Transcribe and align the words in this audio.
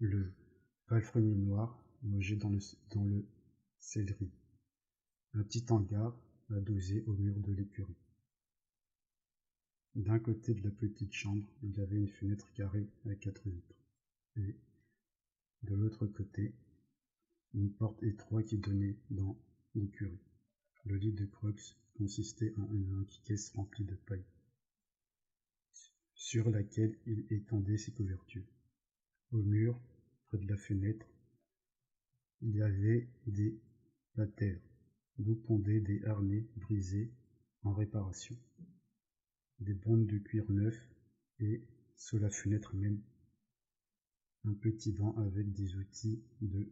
Le 0.00 0.32
palefrenier 0.88 1.36
noir, 1.36 1.80
logé 2.02 2.34
dans 2.34 2.50
le, 2.50 2.58
céleri. 3.78 4.28
Un 5.34 5.44
petit 5.44 5.64
hangar 5.70 6.18
adossé 6.50 7.04
au 7.06 7.12
mur 7.12 7.38
de 7.38 7.52
l'écurie. 7.52 7.94
D'un 9.94 10.18
côté 10.18 10.52
de 10.52 10.64
la 10.64 10.72
petite 10.72 11.12
chambre, 11.12 11.48
il 11.62 11.76
y 11.76 11.80
avait 11.80 11.96
une 11.96 12.08
fenêtre 12.08 12.52
carrée 12.54 12.88
à 13.08 13.14
quatre 13.14 13.48
vitres. 13.48 13.76
Et, 14.36 14.56
de 15.62 15.74
l'autre 15.76 16.06
côté, 16.08 16.52
une 17.54 17.72
porte 17.72 18.02
étroite 18.02 18.46
qui 18.46 18.58
donnait 18.58 18.96
dans 19.10 19.38
l'écurie. 19.76 20.18
Le 20.86 20.96
lit 20.96 21.12
de 21.12 21.24
Crux 21.24 21.76
consistait 21.94 22.52
en 22.58 22.74
une 22.74 22.90
longue 22.90 23.22
caisse 23.22 23.50
remplie 23.50 23.84
de 23.84 23.94
paille, 23.94 24.26
sur 26.14 26.50
laquelle 26.50 26.98
il 27.06 27.26
étendait 27.30 27.78
ses 27.78 27.92
couvertures. 27.92 28.55
Au 29.32 29.42
mur, 29.42 29.78
près 30.26 30.38
de 30.38 30.46
la 30.46 30.56
fenêtre, 30.56 31.06
il 32.42 32.54
y 32.54 32.62
avait 32.62 33.08
des 33.26 33.58
patères, 34.14 34.60
d'où 35.18 35.34
pendaient 35.34 35.80
des 35.80 36.04
harnais 36.04 36.46
brisés 36.56 37.10
en 37.62 37.72
réparation 37.72 38.36
des 39.60 39.74
bandes 39.74 40.06
de 40.06 40.18
cuir 40.18 40.50
neuf 40.50 40.76
et, 41.40 41.62
sous 41.96 42.18
la 42.18 42.30
fenêtre 42.30 42.74
même, 42.76 43.02
un 44.44 44.54
petit 44.54 44.92
banc 44.92 45.16
avec 45.16 45.52
des 45.52 45.76
outils 45.76 46.22
de 46.40 46.70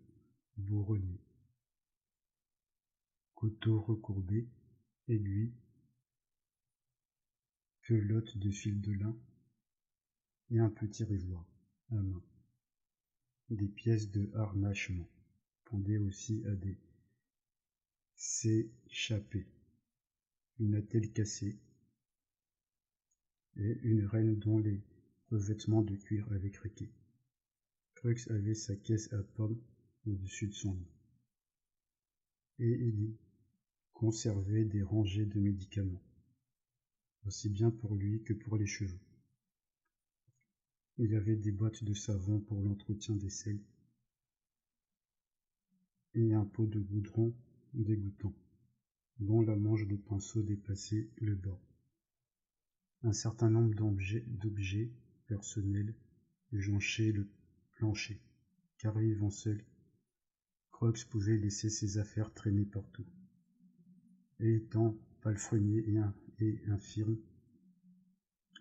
bourrelier. 0.56 1.20
Couteau 3.34 3.80
recourbé, 3.80 4.46
aiguille, 5.08 5.52
pelote 7.82 8.38
de 8.38 8.50
fil 8.50 8.80
de 8.80 8.92
lin 8.92 9.16
et 10.50 10.60
un 10.60 10.70
petit 10.70 11.04
rivoire 11.04 11.46
à 11.90 11.96
main. 11.96 12.22
Des 13.50 13.68
pièces 13.68 14.10
de 14.10 14.30
harnachement 14.34 15.08
pendaient 15.66 15.98
aussi 15.98 16.42
à 16.46 16.54
des 16.54 16.78
s'échapper. 18.16 19.46
Une 20.58 20.76
attelle 20.76 21.12
cassée 21.12 21.58
et 23.56 23.78
une 23.82 24.06
reine 24.06 24.38
dont 24.38 24.58
les 24.58 24.82
revêtements 25.30 25.82
de 25.82 25.94
cuir 25.96 26.26
avaient 26.32 26.50
craqué. 26.50 26.90
Crux 27.94 28.30
avait 28.30 28.54
sa 28.54 28.76
caisse 28.76 29.12
à 29.12 29.22
pommes 29.22 29.60
au-dessus 30.06 30.48
de 30.48 30.54
son 30.54 30.74
lit. 30.74 30.92
Et 32.60 32.70
il 32.70 33.00
y 33.02 33.16
conservait 33.92 34.64
des 34.64 34.82
rangées 34.82 35.26
de 35.26 35.38
médicaments, 35.38 36.02
aussi 37.26 37.48
bien 37.48 37.70
pour 37.70 37.94
lui 37.94 38.22
que 38.22 38.32
pour 38.32 38.56
les 38.56 38.66
chevaux. 38.66 39.03
Il 40.98 41.10
y 41.10 41.16
avait 41.16 41.34
des 41.34 41.50
boîtes 41.50 41.82
de 41.82 41.92
savon 41.92 42.38
pour 42.38 42.60
l'entretien 42.62 43.16
des 43.16 43.30
selles 43.30 43.60
et 46.14 46.32
un 46.32 46.44
pot 46.44 46.66
de 46.66 46.78
goudron 46.78 47.34
dégoûtant, 47.72 48.32
dont 49.18 49.42
la 49.42 49.56
manche 49.56 49.88
de 49.88 49.96
pinceau 49.96 50.42
dépassait 50.42 51.10
le 51.16 51.34
bord. 51.34 51.60
Un 53.02 53.12
certain 53.12 53.50
nombre 53.50 53.74
d'objets 53.74 54.92
personnels 55.26 55.94
jonchaient 56.52 57.10
le 57.10 57.28
plancher, 57.74 58.20
car 58.78 58.96
vivant 58.96 59.30
seul, 59.30 59.64
Crux 60.70 61.04
pouvait 61.10 61.38
laisser 61.38 61.70
ses 61.70 61.98
affaires 61.98 62.32
traîner 62.32 62.64
partout. 62.64 63.06
Et 64.38 64.54
étant 64.54 64.96
palefrenier 65.22 65.84
et, 65.88 66.44
et 66.44 66.62
infirme, 66.68 67.16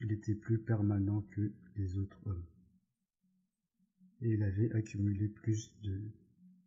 il 0.03 0.11
était 0.11 0.35
plus 0.35 0.59
permanent 0.59 1.21
que 1.31 1.51
les 1.77 1.97
autres 1.97 2.19
hommes. 2.27 2.45
Et 4.21 4.33
il 4.33 4.43
avait 4.43 4.71
accumulé 4.73 5.27
plus 5.29 5.73
de 5.81 6.01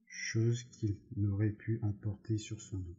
choses 0.07 0.63
qu'il 0.65 0.97
n'aurait 1.17 1.53
pu 1.53 1.79
emporter 1.83 2.39
sur 2.39 2.61
son 2.61 2.79
dos. 2.79 2.97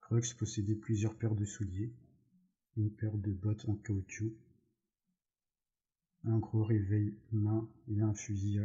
Crux 0.00 0.34
possédait 0.38 0.74
plusieurs 0.74 1.16
paires 1.16 1.34
de 1.34 1.44
souliers, 1.44 1.92
une 2.76 2.90
paire 2.90 3.16
de 3.16 3.32
bottes 3.32 3.68
en 3.68 3.74
caoutchouc, 3.76 4.34
un 6.24 6.38
gros 6.38 6.64
réveil 6.64 7.14
main 7.32 7.68
et 7.88 8.00
un 8.00 8.14
fusil 8.14 8.60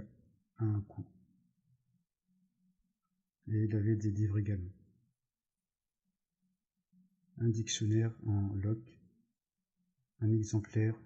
à 0.57 0.66
un 0.66 0.81
coup. 0.81 1.06
Et 3.47 3.63
il 3.66 3.75
avait 3.75 3.95
des 3.95 4.12
livres 4.12 4.38
également. 4.38 4.74
Un 7.38 7.50
dictionnaire 7.50 8.16
en 8.25 8.53
loc, 8.56 9.03
un 10.23 10.31
exemplaire 10.31 10.97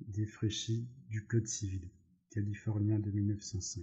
défraîchi 0.00 0.86
du 1.08 1.24
Code 1.26 1.46
civil 1.46 1.88
californien 2.30 2.98
de 2.98 3.10
1905 3.10 3.82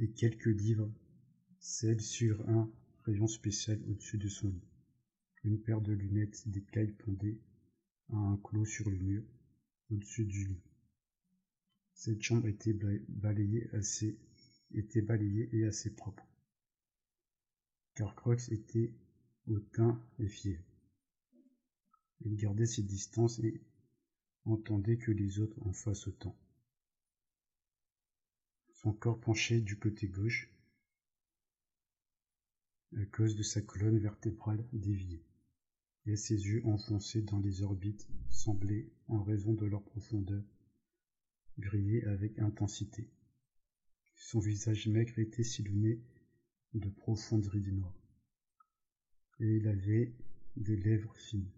et 0.00 0.10
quelques 0.10 0.46
livres, 0.46 0.92
celles 1.60 2.00
sur 2.00 2.46
un 2.48 2.68
rayon 3.04 3.28
spécial 3.28 3.80
au-dessus 3.88 4.18
de 4.18 4.28
son 4.28 4.48
lit 4.48 4.66
une 5.44 5.62
paire 5.62 5.80
de 5.80 5.92
lunettes 5.92 6.48
d'écaille 6.48 6.90
pendaient 6.90 7.38
à 8.12 8.16
un 8.16 8.36
clou 8.38 8.66
sur 8.66 8.90
le 8.90 8.98
mur, 8.98 9.22
au-dessus 9.92 10.24
du 10.24 10.48
lit. 10.48 10.62
Cette 11.94 12.20
chambre 12.20 12.48
était 12.48 12.74
balayée 13.08 13.70
et 15.52 15.64
assez 15.66 15.94
propre. 15.94 16.26
Car 17.94 18.16
Crux 18.16 18.50
était 18.50 18.92
hautain 19.46 20.04
et 20.18 20.26
fier. 20.26 20.58
Il 22.24 22.36
gardait 22.36 22.66
ses 22.66 22.82
distances 22.82 23.38
et 23.40 23.60
entendait 24.44 24.96
que 24.96 25.10
les 25.10 25.40
autres 25.40 25.60
en 25.66 25.72
fassent 25.72 26.06
autant. 26.06 26.36
Son 28.72 28.92
corps 28.92 29.20
penchait 29.20 29.60
du 29.60 29.78
côté 29.78 30.08
gauche 30.08 30.50
à 32.96 33.04
cause 33.06 33.36
de 33.36 33.42
sa 33.42 33.60
colonne 33.60 33.98
vertébrale 33.98 34.64
déviée 34.72 35.22
et 36.06 36.16
ses 36.16 36.46
yeux 36.46 36.64
enfoncés 36.64 37.22
dans 37.22 37.40
les 37.40 37.62
orbites 37.62 38.06
semblaient, 38.30 38.88
en 39.08 39.22
raison 39.22 39.52
de 39.52 39.66
leur 39.66 39.82
profondeur, 39.82 40.42
briller 41.58 42.04
avec 42.04 42.38
intensité. 42.38 43.08
Son 44.14 44.38
visage 44.38 44.86
maigre 44.86 45.18
était 45.18 45.42
sillonné 45.42 46.00
de 46.74 46.88
profondes 46.88 47.46
rides 47.46 47.74
noires, 47.74 48.00
et 49.40 49.56
il 49.56 49.66
avait 49.66 50.12
des 50.56 50.76
lèvres 50.76 51.16
fines, 51.16 51.50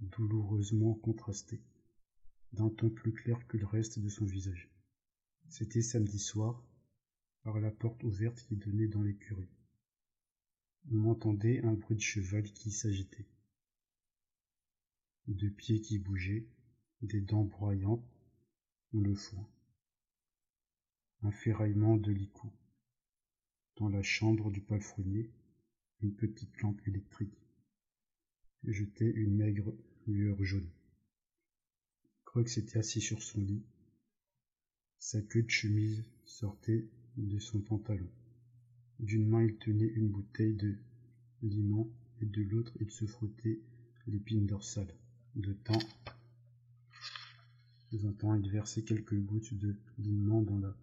douloureusement 0.00 0.94
contrastées, 0.94 1.62
d'un 2.52 2.68
ton 2.70 2.90
plus 2.90 3.12
clair 3.12 3.46
que 3.46 3.56
le 3.56 3.66
reste 3.66 3.98
de 3.98 4.08
son 4.08 4.24
visage. 4.24 4.70
C'était 5.48 5.82
samedi 5.82 6.18
soir, 6.18 6.64
par 7.42 7.60
la 7.60 7.70
porte 7.70 8.02
ouverte 8.04 8.42
qui 8.42 8.56
donnait 8.56 8.88
dans 8.88 9.02
l'écurie. 9.02 9.50
On 10.90 11.06
entendait 11.06 11.62
un 11.64 11.74
bruit 11.74 11.96
de 11.96 12.02
cheval 12.02 12.50
qui 12.52 12.70
s'agitait 12.70 13.26
de 15.30 15.48
pieds 15.48 15.80
qui 15.80 15.98
bougeaient, 15.98 16.46
des 17.02 17.20
dents 17.20 17.44
broyantes 17.44 18.04
le 18.92 19.14
foin. 19.14 19.48
Un 21.22 21.30
ferraillement 21.30 21.96
de 21.96 22.10
licou. 22.10 22.50
Dans 23.76 23.88
la 23.88 24.02
chambre 24.02 24.50
du 24.50 24.60
palefrenier, 24.60 25.30
une 26.02 26.14
petite 26.14 26.60
lampe 26.60 26.80
électrique 26.88 27.38
jetait 28.64 29.10
une 29.10 29.36
maigre 29.36 29.72
lueur 30.06 30.42
jaune. 30.44 30.68
Crux 32.24 32.58
était 32.58 32.78
assis 32.78 33.00
sur 33.00 33.22
son 33.22 33.40
lit. 33.40 33.62
Sa 34.98 35.20
queue 35.22 35.42
de 35.42 35.50
chemise 35.50 36.04
sortait 36.24 36.86
de 37.16 37.38
son 37.38 37.60
pantalon. 37.60 38.08
D'une 38.98 39.26
main, 39.26 39.42
il 39.42 39.56
tenait 39.56 39.86
une 39.86 40.08
bouteille 40.08 40.54
de 40.54 40.76
limon 41.42 41.90
et 42.20 42.26
de 42.26 42.42
l'autre, 42.42 42.72
il 42.80 42.90
se 42.90 43.06
frottait 43.06 43.60
l'épine 44.06 44.46
dorsale 44.46 44.94
de 45.36 45.52
temps 45.52 45.78
en 48.04 48.12
temps, 48.12 48.34
il 48.34 48.48
versait 48.50 48.82
quelques 48.82 49.18
gouttes 49.18 49.54
de 49.54 49.74
liniment 49.98 50.42
dans 50.42 50.58
la 50.58 50.74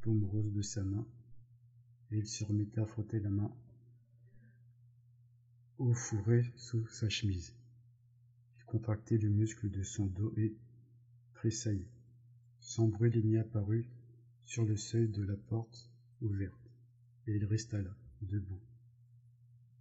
paume 0.00 0.24
rose 0.24 0.52
de 0.52 0.62
sa 0.62 0.82
main, 0.82 1.06
et 2.10 2.18
il 2.18 2.26
se 2.26 2.44
remettait 2.44 2.80
à 2.80 2.86
frotter 2.86 3.20
la 3.20 3.28
main 3.28 3.52
au 5.78 5.92
fourré 5.92 6.50
sous 6.56 6.86
sa 6.88 7.08
chemise. 7.08 7.54
Il 8.68 8.72
contractait 8.72 9.16
le 9.16 9.30
muscle 9.30 9.70
de 9.70 9.82
son 9.82 10.04
dos 10.04 10.30
et 10.36 10.54
tressaillait. 11.32 11.88
Sans 12.60 12.86
bruit, 12.86 13.10
il 13.14 13.38
apparut 13.38 13.86
sur 14.44 14.66
le 14.66 14.76
seuil 14.76 15.08
de 15.08 15.22
la 15.22 15.36
porte 15.36 15.90
ouverte, 16.20 16.70
et 17.26 17.36
il 17.36 17.46
resta 17.46 17.80
là, 17.80 17.96
debout, 18.20 18.60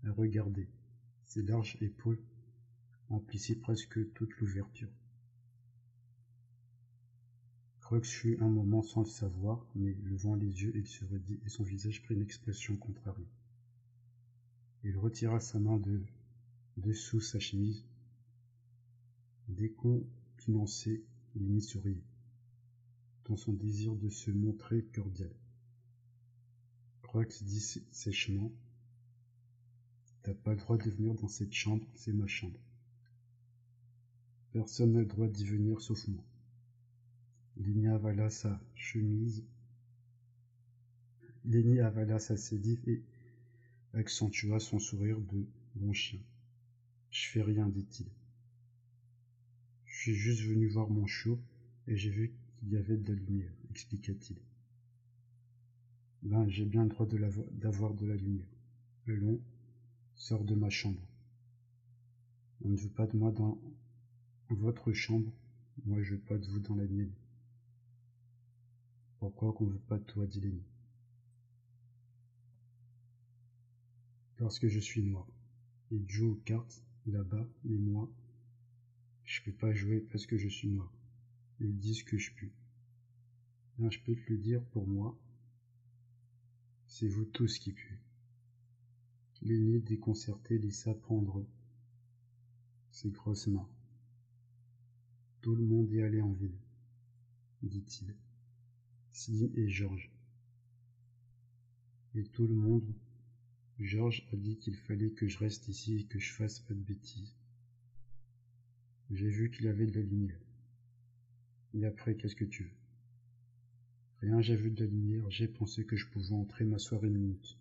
à 0.05 0.11
regarder, 0.13 0.69
ses 1.25 1.41
larges 1.41 1.77
épaules 1.81 2.21
emplissait 3.09 3.55
presque 3.55 4.13
toute 4.13 4.37
l'ouverture. 4.37 4.91
Crux 7.81 8.03
fut 8.03 8.37
un 8.39 8.49
moment 8.49 8.83
sans 8.83 9.01
le 9.01 9.09
savoir, 9.09 9.65
mais 9.75 9.97
levant 10.05 10.35
les 10.35 10.63
yeux, 10.63 10.71
il 10.75 10.87
se 10.87 11.03
redit 11.03 11.41
et 11.45 11.49
son 11.49 11.63
visage 11.65 12.01
prit 12.03 12.15
une 12.15 12.21
expression 12.21 12.77
contrariée. 12.77 13.27
Il 14.85 14.97
retira 14.97 15.41
sa 15.41 15.59
main 15.59 15.77
de 15.77 16.01
dessous 16.77 17.19
sa 17.19 17.39
chemise. 17.39 17.83
Décontenancé, 19.47 21.05
Lenny 21.35 21.61
souriait. 21.61 22.03
dans 23.25 23.37
son 23.37 23.53
désir 23.53 23.95
de 23.95 24.09
se 24.09 24.29
montrer 24.29 24.83
cordial. 24.93 25.33
Croix 27.01 27.25
dit 27.25 27.61
sèchement 27.91 28.51
T'as 30.23 30.33
pas 30.33 30.51
le 30.51 30.57
droit 30.57 30.77
de 30.77 30.89
venir 30.89 31.13
dans 31.13 31.29
cette 31.29 31.53
chambre, 31.53 31.87
c'est 31.95 32.11
ma 32.11 32.27
chambre. 32.27 32.59
Personne 34.51 34.91
n'a 34.91 34.99
le 34.99 35.05
droit 35.05 35.27
d'y 35.27 35.45
venir 35.45 35.79
sauf 35.79 36.05
moi. 36.09 36.25
Lénie 37.55 37.87
avala 37.87 38.29
sa 38.29 38.59
chemise. 38.75 39.45
Lénie 41.45 41.79
avala 41.79 42.19
sa 42.19 42.35
sédive 42.35 42.81
et 42.89 43.01
accentua 43.93 44.59
son 44.59 44.79
sourire 44.79 45.21
de 45.21 45.45
bon 45.75 45.93
chien. 45.93 46.19
Je 47.11 47.29
fais 47.29 47.41
rien, 47.41 47.69
dit-il. 47.69 48.07
Je 49.97 50.03
suis 50.03 50.13
juste 50.13 50.43
venu 50.43 50.67
voir 50.67 50.91
mon 50.91 51.07
chiot 51.07 51.39
et 51.87 51.97
j'ai 51.97 52.11
vu 52.11 52.31
qu'il 52.59 52.69
y 52.69 52.77
avait 52.77 52.97
de 52.97 53.11
la 53.11 53.19
lumière, 53.19 53.51
expliqua-t-il. 53.71 54.37
Ben, 56.21 56.47
j'ai 56.47 56.65
bien 56.65 56.83
le 56.83 56.89
droit 56.89 57.07
d'avoir 57.53 57.95
de, 57.95 58.05
la 58.05 58.15
lumière. 58.15 58.45
Allons, 59.07 59.41
sors 60.13 60.43
de 60.43 60.53
ma 60.53 60.69
chambre. 60.69 61.01
On 62.61 62.69
ne 62.69 62.75
veut 62.75 62.91
pas 62.91 63.07
de 63.07 63.17
moi 63.17 63.31
dans 63.31 63.59
votre 64.49 64.93
chambre, 64.93 65.33
moi 65.83 65.99
je 66.03 66.13
veux 66.13 66.21
pas 66.21 66.37
de 66.37 66.45
vous 66.45 66.59
dans 66.59 66.75
la 66.75 66.85
mienne. 66.85 67.15
Pourquoi 69.17 69.51
qu'on 69.51 69.65
veut 69.65 69.81
pas 69.87 69.97
de 69.97 70.03
toi, 70.03 70.27
dit 70.27 70.41
Lenny 70.41 70.63
Parce 74.37 74.59
que 74.59 74.69
je 74.69 74.79
suis 74.79 75.01
noir. 75.01 75.27
Il 75.89 76.07
joue 76.07 76.33
aux 76.33 76.41
cartes 76.45 76.83
là-bas, 77.07 77.47
mais 77.63 77.79
moi, 77.79 78.07
je 79.27 79.41
peux 79.41 79.51
pas 79.51 79.73
jouer 79.73 79.99
parce 79.99 80.25
que 80.25 80.37
je 80.37 80.47
suis 80.47 80.69
noir. 80.69 80.91
Ils 81.59 81.77
disent 81.77 82.03
que 82.03 82.17
je 82.17 82.31
pue. 82.31 82.53
Ben, 83.77 83.91
je 83.91 83.99
peux 83.99 84.15
te 84.15 84.31
le 84.31 84.37
dire 84.37 84.63
pour 84.67 84.87
moi. 84.87 85.19
C'est 86.87 87.09
vous 87.09 87.25
tous 87.25 87.59
qui 87.59 87.73
puez. 87.73 87.97
Lenny, 89.41 89.81
déconcerté, 89.81 90.57
laissa 90.57 90.93
prendre 90.93 91.45
ses 92.89 93.09
grosses 93.09 93.47
mains. 93.47 93.67
Tout 95.41 95.55
le 95.55 95.65
monde 95.65 95.91
y 95.91 96.01
allait 96.01 96.21
en 96.21 96.31
ville, 96.31 96.57
dit-il. 97.61 98.15
Slim 99.11 99.51
et 99.55 99.69
Georges. 99.69 100.09
Et 102.15 102.23
tout 102.23 102.47
le 102.47 102.55
monde. 102.55 102.95
Georges 103.77 104.25
a 104.31 104.37
dit 104.37 104.57
qu'il 104.57 104.77
fallait 104.77 105.11
que 105.11 105.27
je 105.27 105.37
reste 105.37 105.67
ici 105.67 105.97
et 105.97 106.03
que 106.05 106.17
je 106.17 106.33
fasse 106.33 106.59
pas 106.59 106.73
de 106.73 106.79
bêtises. 106.79 107.35
J'ai 109.11 109.29
vu 109.29 109.49
qu'il 109.49 109.67
avait 109.67 109.85
de 109.85 109.99
la 109.99 110.05
lumière. 110.05 110.39
Et 111.73 111.85
après, 111.85 112.15
qu'est-ce 112.15 112.35
que 112.35 112.43
tu 112.43 112.63
veux? 112.63 112.77
Rien, 114.21 114.41
j'ai 114.41 114.55
vu 114.55 114.69
de 114.69 114.83
la 114.83 114.89
lumière, 114.89 115.29
j'ai 115.29 115.47
pensé 115.47 115.85
que 115.85 115.95
je 115.95 116.07
pouvais 116.07 116.33
entrer 116.33 116.65
m'asseoir 116.65 117.03
une 117.05 117.17
minute. 117.17 117.57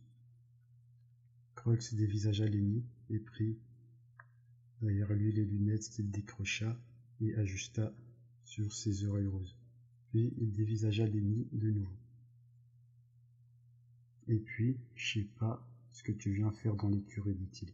Croix 1.55 1.77
dévisagea 1.93 2.47
Lenny 2.47 2.83
et 3.11 3.19
prit 3.19 3.57
derrière 4.81 5.13
lui 5.13 5.33
les 5.33 5.45
lunettes 5.45 5.89
qu'il 5.91 6.11
décrocha 6.11 6.79
et 7.21 7.35
ajusta 7.37 7.93
sur 8.45 8.73
ses 8.73 9.05
oreilles 9.05 9.27
roses. 9.27 9.57
Puis 10.11 10.33
il 10.39 10.51
dévisagea 10.53 11.07
Lenny 11.07 11.47
de 11.53 11.71
nouveau. 11.71 11.97
Et 14.29 14.39
puis, 14.39 14.77
je 14.97 15.21
sais 15.21 15.29
pas 15.39 15.65
ce 15.93 16.03
que 16.03 16.13
tu 16.13 16.33
viens 16.33 16.51
faire 16.51 16.75
dans 16.75 16.89
l'écurie, 16.89 17.35
dit-il, 17.35 17.73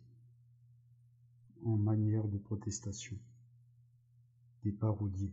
en 1.64 1.76
manière 1.76 2.28
de 2.28 2.36
protestation. 2.36 3.16
Des 4.64 4.73
paroudiers. 4.73 5.32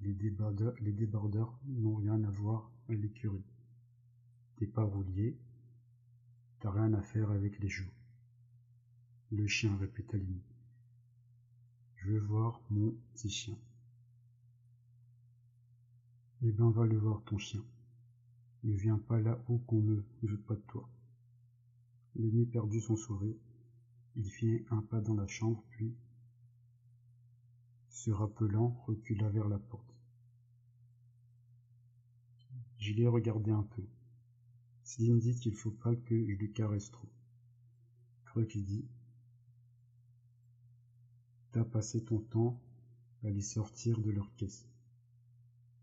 Les 0.00 0.14
débardeurs, 0.14 0.74
les 0.80 0.92
débardeurs 0.92 1.58
n'ont 1.66 1.96
rien 1.96 2.22
à 2.24 2.30
voir 2.30 2.70
à 2.88 2.94
l'écurie. 2.94 3.44
Des 4.58 4.66
parouliers, 4.66 5.36
t'as 6.60 6.70
rien 6.70 6.92
à 6.94 7.02
faire 7.02 7.30
avec 7.30 7.58
les 7.58 7.68
jours. 7.68 7.92
Le 9.30 9.46
chien, 9.46 9.76
répéta 9.76 10.16
Lenny. 10.16 10.42
Je 11.96 12.10
veux 12.10 12.18
voir 12.18 12.60
mon 12.70 12.94
petit 13.12 13.30
chien. 13.30 13.56
Eh 16.42 16.50
ben, 16.50 16.70
va 16.70 16.84
le 16.86 16.98
voir, 16.98 17.22
ton 17.24 17.38
chien. 17.38 17.62
Ne 18.64 18.74
viens 18.74 18.98
pas 18.98 19.20
là 19.20 19.38
où 19.48 19.58
qu'on 19.58 19.80
ne 19.80 20.02
veut 20.22 20.40
pas 20.40 20.54
de 20.54 20.62
toi. 20.62 20.88
Lenny 22.16 22.46
perdit 22.46 22.80
son 22.80 22.96
sourire. 22.96 23.36
Il 24.16 24.28
fit 24.28 24.64
un 24.70 24.82
pas 24.82 25.00
dans 25.00 25.14
la 25.14 25.26
chambre, 25.26 25.62
puis, 25.70 25.94
se 27.92 28.10
rappelant, 28.10 28.70
recula 28.86 29.28
vers 29.28 29.48
la 29.48 29.58
porte. 29.58 29.94
Je 32.78 32.92
l'ai 32.94 33.06
regardé 33.06 33.50
un 33.50 33.62
peu. 33.62 33.84
Céline 34.82 35.18
dit 35.18 35.36
qu'il 35.36 35.54
faut 35.54 35.70
pas 35.70 35.94
que 35.94 36.18
je 36.26 36.32
lui 36.32 36.52
caresse 36.52 36.90
trop. 36.90 37.08
Croc 38.24 38.56
dit 38.56 38.86
T'as 41.52 41.64
passé 41.64 42.02
ton 42.02 42.18
temps 42.18 42.58
à 43.24 43.28
les 43.28 43.42
sortir 43.42 44.00
de 44.00 44.10
leur 44.10 44.34
caisse. 44.36 44.66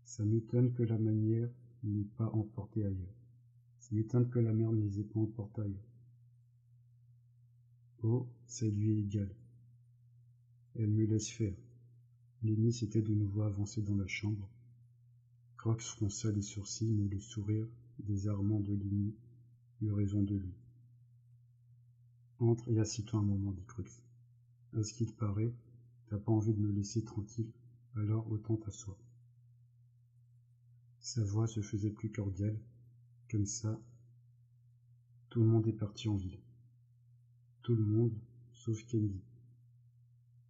Ça 0.04 0.24
m'étonne 0.24 0.72
que 0.74 0.82
la 0.82 0.98
manière 0.98 1.48
n'ait 1.84 2.08
pas 2.18 2.28
emporté 2.34 2.84
ailleurs. 2.84 3.14
Ça 3.78 3.90
m'étonne 3.92 4.28
que 4.28 4.40
la 4.40 4.52
mère 4.52 4.72
ne 4.72 4.82
les 4.82 4.98
ait 4.98 5.04
pas 5.04 5.20
emportés 5.20 5.62
ailleurs. 5.62 5.88
Oh, 8.02 8.26
ça 8.46 8.66
lui 8.66 8.90
est 8.90 9.00
égal. 9.00 9.32
Elle 10.74 10.90
me 10.90 11.04
laisse 11.04 11.30
faire. 11.30 11.54
Lenny 12.42 12.72
s'était 12.72 13.02
de 13.02 13.12
nouveau 13.12 13.42
avancé 13.42 13.82
dans 13.82 13.96
la 13.96 14.06
chambre. 14.06 14.48
Crocs 15.58 15.82
fronça 15.82 16.32
les 16.32 16.40
sourcils, 16.40 16.90
mais 16.90 17.06
le 17.06 17.20
sourire 17.20 17.66
désarmant 17.98 18.60
de 18.60 18.72
Lenny 18.72 19.14
eut 19.82 19.92
raison 19.92 20.22
de 20.22 20.36
lui. 20.36 20.54
Entre 22.38 22.70
et 22.70 22.80
assis-toi 22.80 23.20
un 23.20 23.24
moment, 23.24 23.52
dit 23.52 23.64
Crocs. 23.66 24.00
À 24.74 24.82
ce 24.82 24.94
qu'il 24.94 25.12
paraît, 25.12 25.52
t'as 26.08 26.16
pas 26.16 26.32
envie 26.32 26.54
de 26.54 26.60
me 26.60 26.72
laisser 26.72 27.04
tranquille, 27.04 27.50
alors 27.94 28.30
autant 28.32 28.56
t'asseoir. 28.56 28.96
Sa 31.00 31.22
voix 31.22 31.46
se 31.46 31.60
faisait 31.60 31.90
plus 31.90 32.10
cordiale, 32.10 32.58
comme 33.30 33.44
ça. 33.44 33.78
Tout 35.28 35.42
le 35.42 35.48
monde 35.48 35.66
est 35.66 35.74
parti 35.74 36.08
en 36.08 36.16
ville. 36.16 36.38
Tout 37.62 37.74
le 37.74 37.84
monde, 37.84 38.16
sauf 38.54 38.82
Candy. 38.90 39.20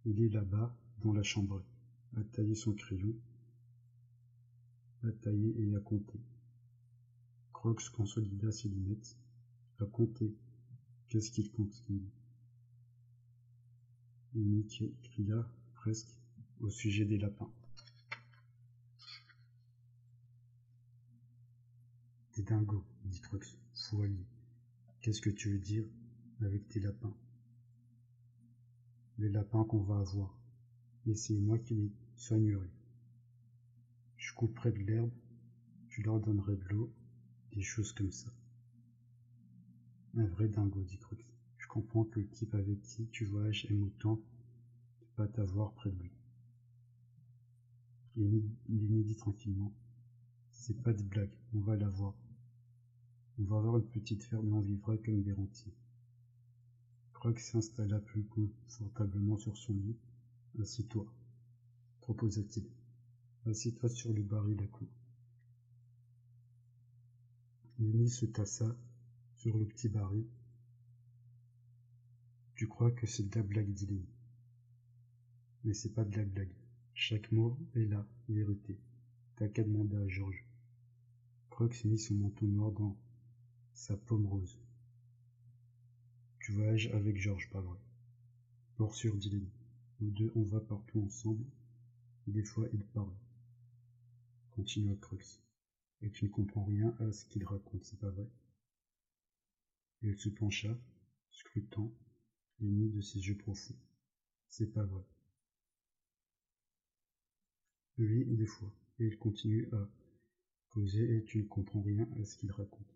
Il 0.05 0.21
est 0.21 0.29
là-bas, 0.29 0.73
dans 1.03 1.11
la 1.11 1.23
chambre, 1.23 1.61
à 2.17 2.23
tailler 2.23 2.55
son 2.55 2.73
crayon, 2.73 3.15
à 5.03 5.11
tailler 5.11 5.55
et 5.59 5.75
à 5.75 5.79
compter. 5.79 6.19
Crocs 7.53 7.89
consolida 7.89 8.51
ses 8.51 8.69
lunettes, 8.69 9.17
à 9.79 9.85
compter. 9.85 10.33
Qu'est-ce 11.07 11.31
qu'il 11.31 11.51
compte, 11.51 11.83
Candy 11.87 12.09
Nick 14.33 14.83
cria 15.03 15.45
presque 15.75 16.15
au 16.61 16.69
sujet 16.69 17.05
des 17.05 17.17
lapins. 17.17 17.51
T'es 22.31 22.43
dingo, 22.43 22.83
dit 23.05 23.19
Crux, 23.19 23.57
foyer. 23.73 24.25
Qu'est-ce 25.01 25.19
que 25.19 25.29
tu 25.29 25.51
veux 25.51 25.59
dire 25.59 25.85
avec 26.41 26.67
tes 26.69 26.79
lapins? 26.79 27.13
Les 29.17 29.29
lapins 29.29 29.65
qu'on 29.65 29.81
va 29.81 29.99
avoir. 29.99 30.37
Et 31.07 31.15
c'est 31.15 31.35
moi 31.35 31.59
qui 31.59 31.75
les 31.75 31.91
soignerai. 32.21 32.69
Je 34.17 34.33
couperai 34.33 34.71
de 34.71 34.79
l'herbe, 34.79 35.11
je 35.89 36.01
leur 36.03 36.19
donnerai 36.19 36.55
de 36.55 36.67
l'eau, 36.69 36.93
des 37.53 37.61
choses 37.61 37.91
comme 37.91 38.11
ça. 38.11 38.31
Un 40.15 40.25
vrai 40.25 40.47
dingo, 40.47 40.83
dit 40.83 40.97
Crux 40.97 41.25
comprends 41.71 42.03
que 42.03 42.19
le 42.19 42.27
type 42.27 42.53
avec 42.53 42.81
qui 42.81 43.07
tu 43.07 43.23
voyages 43.23 43.65
aime 43.69 43.83
autant 43.83 44.15
de 44.15 45.05
pas 45.15 45.25
t'avoir 45.25 45.71
près 45.71 45.89
de 45.89 45.97
lui. 45.97 46.11
Il 48.17 49.03
dit 49.05 49.15
tranquillement. 49.15 49.73
C'est 50.51 50.81
pas 50.83 50.91
de 50.91 51.01
blague, 51.01 51.31
on 51.53 51.59
va 51.59 51.77
l'avoir. 51.77 52.13
On 53.39 53.43
va 53.43 53.57
avoir 53.57 53.77
une 53.77 53.87
petite 53.87 54.21
ferme 54.23 54.49
et 54.49 54.51
on 54.51 54.59
vivra 54.59 54.97
comme 54.97 55.21
des 55.21 55.31
rentiers. 55.31 55.73
S'installa 57.37 57.99
plus 57.99 58.23
confortablement 58.25 59.37
sur 59.37 59.55
son 59.55 59.73
lit. 59.73 59.95
Assis-toi, 60.59 61.05
proposa-t-il. 62.11 62.65
Assis-toi 63.49 63.87
sur 63.87 64.11
le 64.11 64.21
baril 64.21 64.61
à 64.61 64.67
coups. 64.67 64.91
Lenny 67.79 68.09
se 68.09 68.25
tassa 68.25 68.75
sur 69.37 69.57
le 69.57 69.65
petit 69.65 69.87
baril 69.87 70.25
tu 72.55 72.67
crois 72.67 72.91
que 72.91 73.07
c'est 73.07 73.27
de 73.27 73.35
la 73.35 73.41
blague, 73.41 73.73
dit 73.73 74.05
Mais 75.63 75.73
c'est 75.73 75.93
pas 75.95 76.03
de 76.03 76.15
la 76.15 76.25
blague. 76.25 76.53
Chaque 76.93 77.31
mot 77.31 77.57
est 77.73 77.85
la 77.85 78.05
vérité. 78.29 78.77
T'as 79.37 79.47
qu'à 79.47 79.63
demander 79.63 79.95
à 79.97 80.07
Georges. 80.07 80.45
Crocs 81.49 81.83
mit 81.85 81.97
son 81.97 82.15
manteau 82.15 82.45
noir 82.45 82.71
dans 82.71 82.95
sa 83.73 83.97
paume 83.97 84.27
rose. 84.27 84.59
Tu 86.39 86.51
voyages 86.51 86.91
avec 86.93 87.17
Georges, 87.17 87.49
pas 87.49 87.61
vrai 87.61 87.79
sûr, 88.89 89.15
dit 89.15 89.43
Nous 89.99 90.11
deux, 90.11 90.31
on 90.35 90.43
va 90.43 90.59
partout 90.59 91.01
ensemble. 91.03 91.45
Des 92.27 92.43
fois, 92.43 92.67
il 92.73 92.85
parle. 92.85 93.13
Continua 94.51 94.95
Crux. 94.95 95.41
et 96.01 96.11
tu 96.11 96.25
ne 96.25 96.29
comprends 96.29 96.63
rien 96.63 96.95
à 96.99 97.11
ce 97.11 97.25
qu'il 97.25 97.43
raconte, 97.45 97.83
c'est 97.83 97.99
pas 97.99 98.09
vrai 98.09 98.27
Il 100.01 100.17
se 100.17 100.29
pencha, 100.29 100.77
scrutant 101.31 101.91
les 102.59 102.69
nids 102.69 102.89
de 102.89 103.01
ses 103.01 103.19
yeux 103.27 103.37
profonds. 103.37 103.75
C'est 104.47 104.73
pas 104.73 104.83
vrai. 104.83 105.03
Oui, 107.97 108.25
des 108.25 108.45
fois, 108.45 108.73
et 108.99 109.05
il 109.07 109.17
continue 109.17 109.69
à 109.73 109.89
causer 110.69 111.17
et 111.17 111.23
tu 111.23 111.39
ne 111.39 111.47
comprends 111.47 111.81
rien 111.81 112.07
à 112.19 112.25
ce 112.25 112.35
qu'il 112.37 112.51
raconte. 112.51 112.95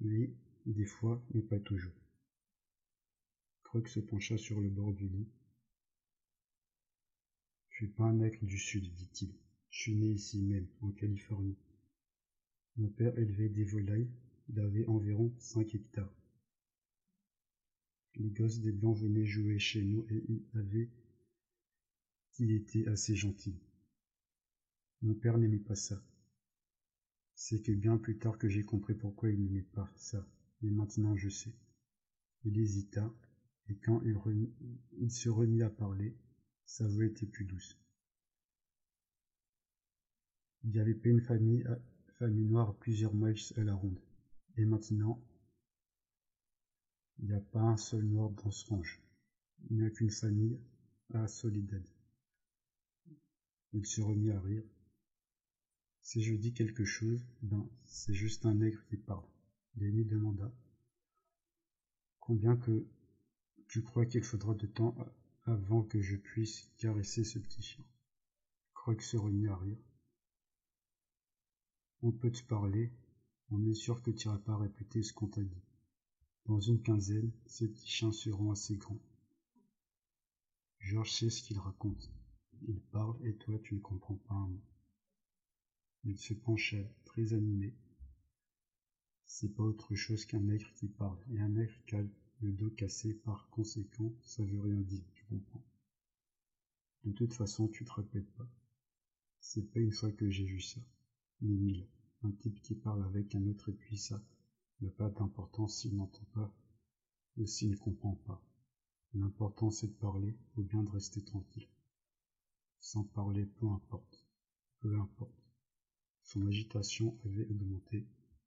Oui, 0.00 0.34
des 0.66 0.84
fois, 0.86 1.22
mais 1.32 1.42
pas 1.42 1.58
toujours. 1.58 1.94
Croc 3.62 3.88
se 3.88 4.00
pencha 4.00 4.38
sur 4.38 4.60
le 4.60 4.68
bord 4.68 4.92
du 4.92 5.08
lit. 5.08 5.28
Je 7.74 7.86
suis 7.86 7.92
pas 7.92 8.04
un 8.04 8.14
nègre 8.14 8.44
du 8.44 8.56
Sud, 8.56 8.84
dit-il. 8.94 9.34
Je 9.68 9.80
suis 9.80 9.96
né 9.96 10.12
ici 10.12 10.40
même, 10.40 10.68
en 10.80 10.92
Californie. 10.92 11.58
Mon 12.76 12.88
père 12.88 13.18
élevait 13.18 13.48
des 13.48 13.64
volailles, 13.64 14.08
il 14.48 14.60
avait 14.60 14.86
environ 14.86 15.34
cinq 15.40 15.74
hectares. 15.74 16.14
Les 18.14 18.30
gosses 18.30 18.60
des 18.60 18.70
Blancs 18.70 18.96
venaient 18.96 19.26
jouer 19.26 19.58
chez 19.58 19.82
nous 19.82 20.06
et 20.08 20.24
il 20.28 20.44
avait 20.54 20.88
qui 22.30 22.52
était 22.54 22.86
assez 22.86 23.16
gentil. 23.16 23.56
Mon 25.02 25.14
père 25.14 25.36
n'aimait 25.36 25.58
pas 25.58 25.74
ça. 25.74 26.00
C'est 27.34 27.60
que 27.60 27.72
bien 27.72 27.98
plus 27.98 28.18
tard 28.18 28.38
que 28.38 28.48
j'ai 28.48 28.64
compris 28.64 28.94
pourquoi 28.94 29.30
il 29.30 29.40
n'aimait 29.42 29.66
pas 29.72 29.92
ça. 29.96 30.24
Mais 30.62 30.70
maintenant 30.70 31.16
je 31.16 31.28
sais. 31.28 31.52
Il 32.44 32.56
hésita, 32.56 33.12
et 33.68 33.74
quand 33.74 34.00
il, 34.04 35.10
se 35.10 35.28
remit 35.28 35.62
à 35.62 35.70
parler, 35.70 36.14
sa 36.64 36.86
voix 36.86 37.04
était 37.04 37.26
plus 37.26 37.44
douce. 37.44 37.78
Il 40.64 40.70
n'y 40.70 40.80
avait 40.80 40.94
pas 40.94 41.10
une 41.10 41.20
famille, 41.20 41.66
famille 42.18 42.46
noire 42.46 42.70
à 42.70 42.78
plusieurs 42.78 43.14
miles 43.14 43.38
à 43.56 43.64
la 43.64 43.74
ronde. 43.74 44.00
Et 44.56 44.64
maintenant, 44.64 45.20
il 47.18 47.26
n'y 47.26 47.34
a 47.34 47.40
pas 47.40 47.60
un 47.60 47.76
seul 47.76 48.04
noir 48.04 48.30
dans 48.30 48.50
ce 48.50 48.66
range. 48.66 49.00
Il 49.70 49.76
n'y 49.76 49.84
a 49.84 49.90
qu'une 49.90 50.10
famille 50.10 50.58
à 51.12 51.26
Solidad. 51.26 51.84
Il 53.72 53.86
se 53.86 54.00
remit 54.00 54.30
à 54.30 54.40
rire. 54.40 54.64
Si 56.00 56.22
je 56.22 56.34
dis 56.34 56.52
quelque 56.52 56.84
chose, 56.84 57.24
ben, 57.42 57.68
c'est 57.86 58.14
juste 58.14 58.46
un 58.46 58.54
nègre 58.54 58.84
qui 58.86 58.96
parle. 58.96 59.26
Lenny 59.76 60.04
demanda. 60.04 60.52
Combien 62.20 62.56
que 62.56 62.86
tu 63.68 63.82
crois 63.82 64.06
qu'il 64.06 64.22
faudra 64.22 64.54
de 64.54 64.66
temps 64.66 64.94
avant 65.46 65.82
que 65.82 66.00
je 66.00 66.16
puisse 66.16 66.70
caresser 66.78 67.22
ce 67.22 67.38
petit 67.38 67.62
chien 67.62 67.84
Croc 68.72 69.02
se 69.02 69.16
remit 69.16 69.46
à 69.46 69.56
rire. 69.56 69.78
On 72.02 72.12
peut 72.12 72.30
te 72.30 72.42
parler, 72.44 72.92
on 73.50 73.64
est 73.66 73.74
sûr 73.74 74.02
que 74.02 74.10
tu 74.10 74.28
n'iras 74.28 74.38
pas 74.40 74.56
répéter 74.56 75.02
ce 75.02 75.12
qu'on 75.12 75.28
t'a 75.28 75.42
dit. 75.42 75.62
Dans 76.46 76.60
une 76.60 76.82
quinzaine, 76.82 77.30
ces 77.46 77.68
petits 77.68 77.88
chiens 77.88 78.12
seront 78.12 78.52
assez 78.52 78.76
grands. 78.76 79.00
Georges 80.80 81.12
sait 81.12 81.30
ce 81.30 81.42
qu'il 81.42 81.58
raconte. 81.58 82.10
Il 82.66 82.80
parle 82.80 83.16
et 83.26 83.34
toi 83.36 83.58
tu 83.58 83.74
ne 83.74 83.80
comprends 83.80 84.16
pas 84.16 84.34
un 84.34 84.48
mot. 84.48 84.64
Il 86.04 86.18
se 86.18 86.34
penchait, 86.34 86.90
très 87.04 87.32
animé. 87.32 87.74
C'est 89.24 89.54
pas 89.54 89.62
autre 89.62 89.94
chose 89.94 90.24
qu'un 90.24 90.40
nègre 90.40 90.70
qui 90.74 90.88
parle, 90.88 91.18
et 91.32 91.40
un 91.40 91.48
nègre 91.48 91.74
qui 91.86 91.96
a 91.96 92.02
le 92.40 92.52
dos 92.52 92.70
cassé, 92.70 93.14
par 93.14 93.48
conséquent, 93.48 94.12
ça 94.22 94.44
veut 94.44 94.60
rien 94.60 94.80
dire, 94.80 95.04
De 95.30 97.12
toute 97.12 97.34
façon, 97.34 97.68
tu 97.68 97.84
te 97.84 97.92
rappelles 97.92 98.26
pas. 98.36 98.48
C'est 99.40 99.70
pas 99.72 99.80
une 99.80 99.92
fois 99.92 100.12
que 100.12 100.30
j'ai 100.30 100.44
vu 100.44 100.60
ça, 100.60 100.80
mais 101.40 101.54
mille. 101.54 101.86
Un 102.22 102.30
type 102.30 102.60
qui 102.62 102.74
parle 102.74 103.04
avec 103.04 103.34
un 103.34 103.46
autre 103.46 103.68
et 103.68 103.74
puis 103.74 103.98
ça 103.98 104.22
n'a 104.80 104.90
pas 104.90 105.10
d'importance 105.10 105.80
s'il 105.80 105.94
n'entend 105.94 106.24
pas 106.32 106.50
ou 107.36 107.46
s'il 107.46 107.70
ne 107.70 107.76
comprend 107.76 108.14
pas. 108.26 108.42
L'important 109.12 109.70
c'est 109.70 109.88
de 109.88 109.92
parler 109.92 110.34
ou 110.56 110.62
bien 110.62 110.82
de 110.82 110.90
rester 110.90 111.22
tranquille. 111.22 111.68
Sans 112.80 113.04
parler, 113.04 113.44
peu 113.44 113.68
importe. 113.68 114.24
Peu 114.80 114.98
importe. 114.98 115.44
Son 116.22 116.46
agitation 116.46 117.18
avait 117.24 117.44
augmenté, 117.44 118.06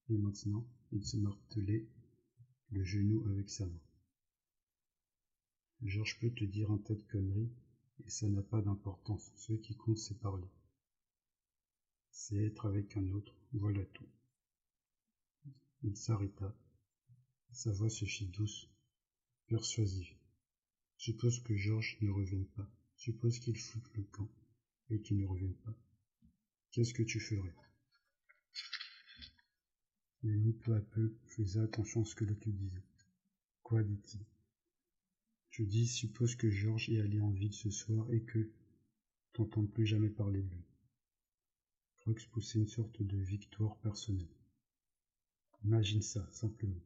et 0.09 0.17
maintenant 0.17 0.65
il 0.91 1.05
se 1.05 1.17
martelait 1.17 1.87
le 2.71 2.83
genou 2.83 3.23
avec 3.27 3.49
sa 3.49 3.67
main. 3.67 3.86
Georges 5.83 6.19
peut 6.19 6.31
te 6.31 6.43
dire 6.43 6.71
un 6.71 6.79
tas 6.79 6.95
de 6.95 7.03
conneries, 7.03 7.51
et 8.05 8.09
ça 8.09 8.27
n'a 8.27 8.41
pas 8.41 8.61
d'importance. 8.61 9.31
Ce 9.35 9.53
qui 9.53 9.75
compte, 9.75 9.97
c'est 9.97 10.19
parler. 10.19 10.47
C'est 12.11 12.43
être 12.45 12.65
avec 12.65 12.97
un 12.97 13.11
autre, 13.11 13.35
voilà 13.53 13.85
tout. 13.85 14.07
Il 15.83 15.95
s'arrêta. 15.95 16.55
Sa 17.51 17.71
voix 17.71 17.89
se 17.89 18.05
fit 18.05 18.27
douce, 18.27 18.69
persuasive. 19.47 20.13
Suppose 20.97 21.41
que 21.43 21.55
Georges 21.55 21.97
ne 22.01 22.09
revienne 22.09 22.47
pas. 22.47 22.69
Suppose 22.95 23.39
qu'il 23.39 23.57
foute 23.57 23.87
le 23.93 24.03
camp 24.03 24.29
et 24.89 24.99
qu'il 25.01 25.17
ne 25.17 25.25
revienne 25.25 25.55
pas. 25.57 25.75
Qu'est-ce 26.71 26.93
que 26.93 27.03
tu 27.03 27.19
ferais? 27.19 27.55
Lenny 30.23 30.53
peu 30.53 30.75
à 30.75 30.81
peu 30.81 31.15
faisait 31.27 31.59
attention 31.59 32.01
à 32.01 32.05
ce 32.05 32.15
que 32.15 32.25
l'autre 32.25 32.49
disait. 32.49 32.83
Quoi 33.61 33.83
dit-il? 33.83 34.25
Je 35.57 35.63
dis, 35.63 35.87
suppose 35.87 36.35
que 36.35 36.51
Georges 36.51 36.87
est 36.89 37.01
allé 37.01 37.19
en 37.19 37.31
ville 37.31 37.51
ce 37.51 37.71
soir 37.71 38.05
et 38.13 38.21
que 38.21 38.47
t'entends 39.33 39.65
plus 39.65 39.87
jamais 39.87 40.11
parler 40.11 40.43
de 40.43 40.49
lui. 40.49 40.63
Crux 41.97 42.27
poussait 42.31 42.59
une 42.59 42.67
sorte 42.67 43.01
de 43.01 43.17
victoire 43.17 43.75
personnelle. 43.77 44.37
Imagine 45.63 46.03
ça, 46.03 46.29
simplement. 46.31 46.83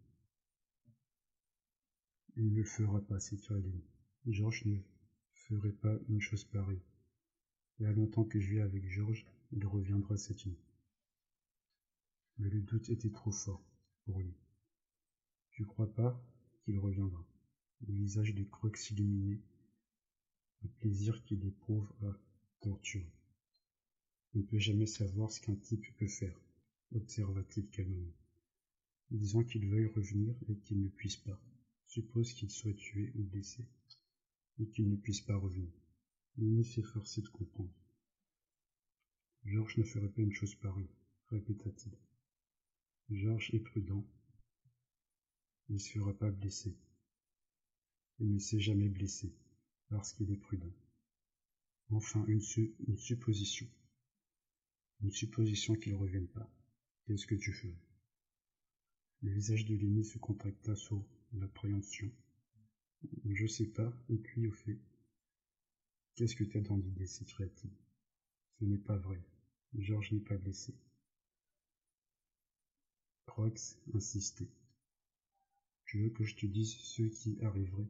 Il 2.38 2.54
ne 2.54 2.56
le 2.56 2.64
fera 2.64 3.02
pas, 3.02 3.18
Lenny. 3.50 3.84
Georges 4.28 4.64
ne 4.64 4.78
ferait 5.34 5.74
pas 5.74 5.98
une 6.08 6.22
chose 6.22 6.46
pareille. 6.46 6.82
Il 7.78 7.84
y 7.84 7.86
a 7.88 7.92
longtemps 7.92 8.24
que 8.24 8.40
je 8.40 8.52
vis 8.54 8.62
avec 8.62 8.88
Georges, 8.88 9.26
il 9.52 9.66
reviendra 9.66 10.16
cette 10.16 10.46
nuit 10.46 10.64
mais 12.42 12.50
le 12.50 12.62
doute 12.62 12.90
était 12.90 13.12
trop 13.12 13.32
fort 13.32 13.62
pour 14.06 14.20
lui. 14.20 14.34
Je 15.52 15.64
crois 15.64 15.94
pas 15.94 16.20
qu'il 16.64 16.80
reviendra? 16.80 17.31
Le 17.88 17.94
visage 17.94 18.36
de 18.36 18.44
Croc 18.44 18.78
s'illuminait, 18.78 19.42
le 20.62 20.70
plaisir 20.70 21.24
qu'il 21.24 21.44
éprouve 21.46 21.92
à 22.04 22.14
torturer. 22.62 23.12
On 24.34 24.40
ne 24.40 24.44
peut 24.44 24.60
jamais 24.60 24.86
savoir 24.86 25.32
ce 25.32 25.42
qu'un 25.42 25.56
type 25.56 25.86
peut 25.98 26.08
faire, 26.08 26.40
observa-t-il 26.94 27.70
calmement. 27.70 28.14
Disons 29.10 29.44
qu'il 29.44 29.68
veuille 29.68 29.88
revenir 29.88 30.36
et 30.48 30.56
qu'il 30.60 30.82
ne 30.82 30.90
puisse 30.90 31.18
pas. 31.18 31.40
Suppose 31.88 32.34
qu'il 32.34 32.50
soit 32.50 32.74
tué 32.74 33.12
ou 33.16 33.24
blessé, 33.24 33.68
et 34.60 34.68
qu'il 34.68 34.88
ne 34.90 34.96
puisse 34.96 35.22
pas 35.22 35.36
revenir. 35.36 35.74
s'est 36.38 36.64
s'efforçait 36.64 37.22
de 37.22 37.30
comprendre. 37.30 37.74
Georges 39.44 39.78
ne 39.78 39.84
ferait 39.84 40.08
pas 40.08 40.22
une 40.22 40.32
chose 40.32 40.56
pareille, 40.56 40.96
répéta-t-il. 41.28 41.98
Georges 43.10 43.50
est 43.54 43.60
prudent. 43.60 44.08
Il 45.68 45.74
ne 45.74 45.80
sera 45.80 46.14
pas 46.14 46.32
blessé. 46.32 46.78
Il 48.24 48.36
ne 48.36 48.40
s'est 48.40 48.60
jamais 48.60 48.88
blessé, 48.88 49.34
parce 49.90 50.14
qu'il 50.14 50.32
est 50.32 50.38
prudent. 50.38 50.72
Enfin, 51.90 52.24
une, 52.28 52.40
supposition. 52.40 53.68
Une 55.02 55.12
supposition 55.12 55.74
qu'il 55.74 55.94
ne 55.94 55.98
revienne 55.98 56.28
pas. 56.28 56.48
Qu'est-ce 57.04 57.26
que 57.26 57.34
tu 57.34 57.52
ferais 57.52 57.76
Le 59.24 59.32
visage 59.32 59.66
de 59.66 59.76
Lenny 59.76 60.06
se 60.06 60.20
contracta 60.20 60.76
sur 60.76 61.04
l'appréhension. 61.34 62.12
Je 63.26 63.48
sais 63.48 63.66
pas, 63.66 63.92
et 64.08 64.18
puis 64.18 64.46
au 64.46 64.52
fait. 64.52 64.80
Qu'est-ce 66.14 66.36
que 66.36 66.44
tu 66.44 66.60
as 66.60 66.62
dans 66.62 66.78
l'idée 66.78 67.08
s'écria-t-il. 67.08 67.72
Ce 68.60 68.66
n'est 68.66 68.78
pas 68.78 68.98
vrai. 68.98 69.20
Georges 69.74 70.12
n'est 70.12 70.20
pas 70.20 70.38
blessé. 70.38 70.76
Croix 73.26 73.50
insistait. 73.96 74.52
Tu 75.86 76.04
veux 76.04 76.12
que 76.12 76.24
je 76.24 76.36
te 76.36 76.46
dise 76.46 76.78
ce 76.78 77.02
qui 77.02 77.42
arriverait? 77.42 77.90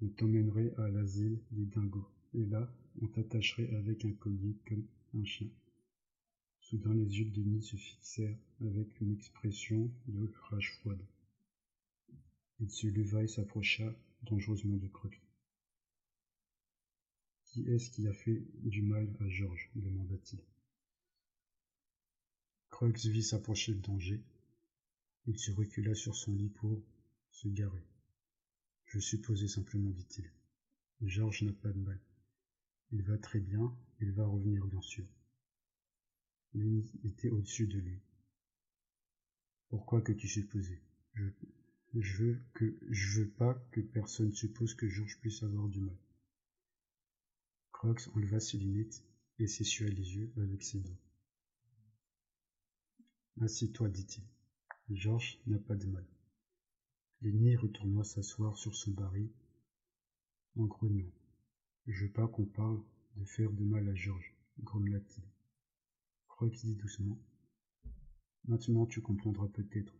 On 0.00 0.08
t'emmènerait 0.08 0.74
à 0.76 0.88
l'asile 0.88 1.40
des 1.50 1.66
dingos, 1.66 2.08
et 2.34 2.44
là, 2.46 2.72
on 3.00 3.08
t'attacherait 3.08 3.74
avec 3.74 4.04
un 4.04 4.12
collier 4.12 4.56
comme 4.66 4.86
un 5.14 5.24
chien. 5.24 5.48
Soudain 6.60 6.94
les 6.94 7.18
yeux 7.18 7.24
de 7.24 7.40
Denis 7.40 7.62
se 7.62 7.76
fixèrent 7.76 8.38
avec 8.60 9.00
une 9.00 9.12
expression 9.12 9.90
de 10.06 10.32
rage 10.50 10.72
froide. 10.78 11.02
Il 12.60 12.70
se 12.70 12.86
leva 12.86 13.22
et 13.22 13.28
s'approcha 13.28 13.94
dangereusement 14.22 14.76
de 14.76 14.88
Croix. 14.88 15.10
Qui 17.44 17.68
est-ce 17.68 17.90
qui 17.90 18.06
a 18.06 18.12
fait 18.12 18.44
du 18.62 18.82
mal 18.82 19.16
à 19.20 19.28
Georges? 19.28 19.70
demanda-t-il. 19.74 20.40
Crux 22.68 22.92
vit 23.08 23.22
s'approcher 23.22 23.72
le 23.72 23.80
danger. 23.80 24.22
Il 25.26 25.38
se 25.38 25.50
recula 25.52 25.94
sur 25.94 26.14
son 26.14 26.34
lit 26.34 26.50
pour 26.50 26.82
se 27.30 27.48
garer. 27.48 27.84
Je 28.88 29.00
supposais 29.00 29.48
simplement, 29.48 29.90
dit-il. 29.90 30.30
Georges 31.02 31.42
n'a 31.42 31.52
pas 31.52 31.72
de 31.72 31.78
mal. 31.78 32.00
Il 32.90 33.02
va 33.02 33.18
très 33.18 33.40
bien, 33.40 33.76
il 34.00 34.12
va 34.12 34.26
revenir 34.26 34.66
bien 34.66 34.80
sûr. 34.80 35.06
Lenny 36.54 36.90
était 37.04 37.28
au-dessus 37.28 37.66
de 37.66 37.78
lui. 37.78 38.00
Pourquoi 39.68 40.00
que 40.00 40.12
tu 40.12 40.26
supposais? 40.26 40.80
Je, 41.12 41.26
je 41.94 42.24
veux 42.24 42.42
que 42.54 42.78
je 42.88 43.20
veux 43.20 43.28
pas 43.28 43.54
que 43.72 43.82
personne 43.82 44.32
suppose 44.32 44.74
que 44.74 44.88
Georges 44.88 45.20
puisse 45.20 45.42
avoir 45.42 45.68
du 45.68 45.80
mal. 45.80 45.98
Crocs 47.72 48.08
enleva 48.14 48.40
ses 48.40 48.56
lunettes 48.56 49.04
et 49.38 49.46
s'essuya 49.46 49.90
les 49.90 50.16
yeux 50.16 50.32
avec 50.38 50.62
ses 50.62 50.80
doigts. 50.80 50.98
Assis-toi, 53.42 53.90
dit-il. 53.90 54.24
Georges 54.96 55.38
n'a 55.46 55.58
pas 55.58 55.76
de 55.76 55.86
mal. 55.86 56.06
Lenny 57.20 57.56
retourna 57.56 58.04
s'asseoir 58.04 58.56
sur 58.56 58.76
son 58.76 58.92
baril 58.92 59.28
en 60.54 60.66
grognant. 60.66 61.10
Je 61.88 62.04
veux 62.04 62.12
pas 62.12 62.28
qu'on 62.28 62.44
parle 62.44 62.80
de 63.16 63.24
faire 63.24 63.50
de 63.52 63.64
mal 63.64 63.88
à 63.88 63.94
Georges, 63.96 64.36
grommela-t-il. 64.60 65.24
Crocs 66.28 66.54
dit 66.54 66.76
doucement. 66.76 67.18
Maintenant 68.46 68.86
tu 68.86 69.00
comprendras 69.00 69.48
peut-être. 69.48 69.92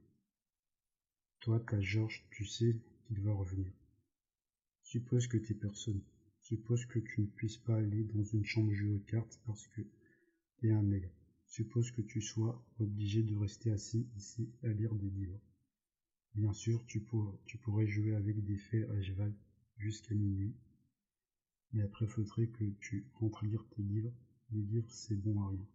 Toi, 1.40 1.58
qu'à 1.58 1.80
Georges, 1.80 2.24
tu 2.30 2.44
sais 2.44 2.80
qu'il 3.06 3.20
va 3.20 3.32
revenir. 3.32 3.72
Suppose 4.84 5.26
que 5.26 5.38
t'es 5.38 5.54
personne. 5.54 6.00
Suppose 6.42 6.86
que 6.86 7.00
tu 7.00 7.20
ne 7.20 7.26
puisses 7.26 7.58
pas 7.58 7.76
aller 7.76 8.04
dans 8.04 8.22
une 8.22 8.44
chambre 8.44 8.72
jouer 8.72 8.90
aux 8.90 9.00
cartes 9.00 9.40
parce 9.44 9.66
que 9.66 9.82
t'es 10.58 10.70
un 10.70 10.84
nègre. 10.84 11.10
Suppose 11.46 11.90
que 11.90 12.02
tu 12.02 12.20
sois 12.20 12.64
obligé 12.78 13.24
de 13.24 13.34
rester 13.34 13.72
assis 13.72 14.06
ici 14.16 14.48
à 14.62 14.68
lire 14.68 14.94
des 14.94 15.10
livres. 15.10 15.40
Bien 16.38 16.52
sûr, 16.52 16.86
tu, 16.86 17.00
pourrais 17.00 17.88
jouer 17.88 18.14
avec 18.14 18.44
des 18.44 18.58
fers 18.58 18.88
à 18.92 19.02
cheval 19.02 19.34
jusqu'à 19.76 20.14
minuit, 20.14 20.54
mais 21.72 21.82
après 21.82 22.06
faudrait 22.06 22.46
que 22.46 22.64
tu 22.78 23.08
rentres 23.14 23.44
lire 23.44 23.66
tes 23.70 23.82
livres. 23.82 24.14
Les 24.52 24.62
livres, 24.62 24.88
c'est 24.88 25.16
bon 25.16 25.42
à 25.42 25.48
rien. 25.48 25.66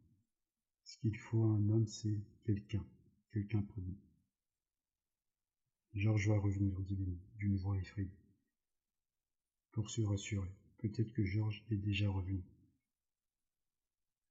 Ce 0.86 0.98
qu'il 1.00 1.18
faut 1.18 1.44
à 1.44 1.50
un 1.50 1.68
homme, 1.68 1.86
c'est 1.86 2.18
quelqu'un, 2.46 2.86
quelqu'un 3.34 3.62
pour 3.62 3.84
lui. 3.84 3.98
Georges 5.96 6.30
va 6.30 6.40
revenir, 6.40 6.80
dit 6.80 6.96
Lenny, 6.96 7.20
d'une 7.36 7.58
voix 7.58 7.78
effrayée. 7.78 8.18
Pour 9.74 9.90
se 9.90 10.02
rassurer, 10.02 10.56
peut-être 10.78 11.12
que 11.12 11.26
Georges 11.26 11.62
est 11.72 11.76
déjà 11.76 12.10
revenu. 12.10 12.42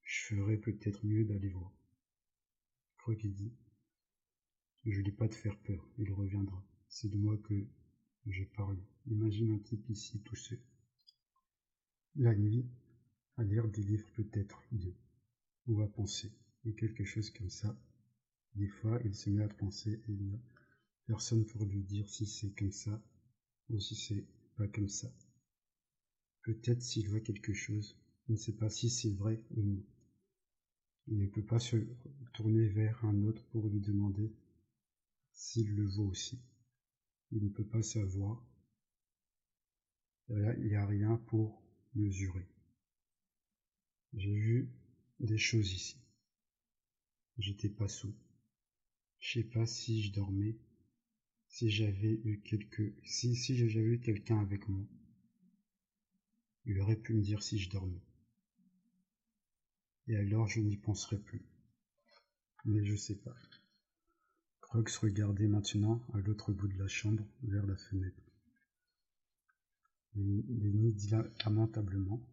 Je 0.00 0.34
ferais 0.34 0.56
peut-être 0.56 1.04
mieux 1.04 1.26
d'aller 1.26 1.50
voir. 1.50 1.74
Croix 2.96 3.16
qu'il 3.16 3.34
dit. 3.34 3.52
Je 4.84 5.00
n'ai 5.00 5.12
pas 5.12 5.28
de 5.28 5.34
faire 5.34 5.56
peur, 5.60 5.88
il 5.98 6.12
reviendra. 6.12 6.60
C'est 6.88 7.08
de 7.08 7.16
moi 7.16 7.36
que 7.38 7.54
je 8.26 8.42
parle. 8.56 8.78
Imagine 9.06 9.52
un 9.52 9.58
type 9.58 9.88
ici 9.88 10.20
tout 10.22 10.34
seul. 10.34 10.58
La 12.16 12.34
nuit, 12.34 12.66
à 13.36 13.44
lire 13.44 13.68
des 13.68 13.82
livres 13.82 14.10
peut-être 14.14 14.60
deux, 14.72 14.94
ou 15.66 15.80
à 15.82 15.86
penser, 15.86 16.32
et 16.64 16.74
quelque 16.74 17.04
chose 17.04 17.30
comme 17.30 17.48
ça. 17.48 17.78
Des 18.56 18.66
fois, 18.66 19.00
il 19.04 19.14
se 19.14 19.30
met 19.30 19.44
à 19.44 19.48
penser 19.48 19.92
et 19.92 20.12
il 20.12 20.24
n'y 20.24 20.34
a 20.34 20.40
personne 21.06 21.46
pour 21.46 21.64
lui 21.64 21.82
dire 21.82 22.08
si 22.08 22.26
c'est 22.26 22.50
comme 22.50 22.72
ça 22.72 23.00
ou 23.70 23.78
si 23.78 23.94
c'est 23.94 24.26
pas 24.56 24.66
comme 24.68 24.88
ça. 24.88 25.10
Peut-être 26.42 26.82
s'il 26.82 27.08
voit 27.08 27.20
quelque 27.20 27.54
chose, 27.54 27.96
il 28.28 28.32
ne 28.32 28.36
sait 28.36 28.56
pas 28.56 28.68
si 28.68 28.90
c'est 28.90 29.14
vrai 29.14 29.42
ou 29.52 29.62
non. 29.62 29.82
Il 31.06 31.18
ne 31.18 31.26
peut 31.26 31.44
pas 31.44 31.60
se 31.60 31.76
tourner 32.34 32.66
vers 32.68 33.04
un 33.04 33.22
autre 33.24 33.44
pour 33.46 33.68
lui 33.68 33.80
demander 33.80 34.32
s'il 35.32 35.74
le 35.74 35.86
voit 35.86 36.06
aussi. 36.06 36.40
Il 37.30 37.44
ne 37.44 37.48
peut 37.48 37.66
pas 37.66 37.82
savoir. 37.82 38.46
il 40.28 40.66
n'y 40.66 40.75
a 40.75 40.86
rien 40.86 41.16
pour 41.16 41.62
mesurer. 41.95 42.47
J'ai 44.14 44.34
vu 44.34 44.71
des 45.21 45.38
choses 45.38 45.73
ici. 45.73 45.97
J'étais 47.38 47.71
pas 47.71 47.88
sous. 47.88 48.14
Je 49.18 49.40
sais 49.40 49.45
pas 49.45 49.66
si 49.66 50.02
je 50.02 50.12
dormais, 50.12 50.58
si 51.49 51.71
j'avais 51.71 52.21
eu 52.25 52.42
si 53.04 53.34
j'avais 53.68 53.86
eu 53.86 54.00
quelqu'un 54.00 54.40
avec 54.40 54.68
moi. 54.68 54.86
Il 56.64 56.78
aurait 56.80 57.00
pu 57.00 57.14
me 57.14 57.23
dire 57.23 57.42
si 57.42 57.58
je 57.58 57.71
dormais. 57.71 58.02
Et 60.08 60.16
alors 60.16 60.49
je 60.49 60.60
n'y 60.60 60.76
penserai 60.76 61.18
plus. 61.18 61.42
Mais 62.64 62.84
je 62.84 62.97
sais 62.97 63.16
pas. 63.16 63.34
Crux 64.73 64.97
regardait 65.02 65.49
maintenant 65.49 66.02
à 66.15 66.19
l'autre 66.21 66.50
bout 66.50 66.67
de 66.67 66.78
la 66.78 66.89
chambre, 66.89 67.23
vers 67.43 67.67
la 67.67 67.76
fenêtre. 67.76 68.23
Lenny 70.15 70.95
dit 70.95 71.11
lamentablement 71.45 72.26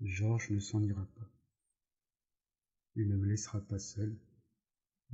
Georges 0.00 0.48
ne 0.48 0.58
s'en 0.58 0.82
ira 0.82 1.04
pas. 1.04 1.30
Il 2.96 3.10
ne 3.10 3.16
me 3.18 3.26
laissera 3.26 3.60
pas 3.60 3.78
seul. 3.78 4.16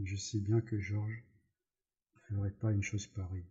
Je 0.05 0.14
sais 0.14 0.38
bien 0.38 0.61
que 0.61 0.79
Georges 0.79 1.25
ne 2.14 2.37
ferait 2.37 2.53
pas 2.53 2.73
une 2.73 2.85
chose 2.85 3.09
pareille. 3.09 3.51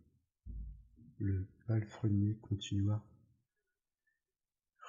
Le 1.18 1.46
palefrenier 1.66 2.38
continua 2.40 3.04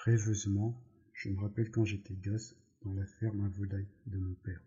rêveusement. 0.05 0.81
Je 1.11 1.27
me 1.27 1.41
rappelle 1.41 1.69
quand 1.71 1.83
j'étais 1.83 2.15
gosse 2.15 2.55
dans 2.83 2.93
la 2.93 3.05
ferme 3.05 3.43
à 3.43 3.49
volaille 3.49 3.89
de 4.05 4.17
mon 4.17 4.35
père. 4.35 4.63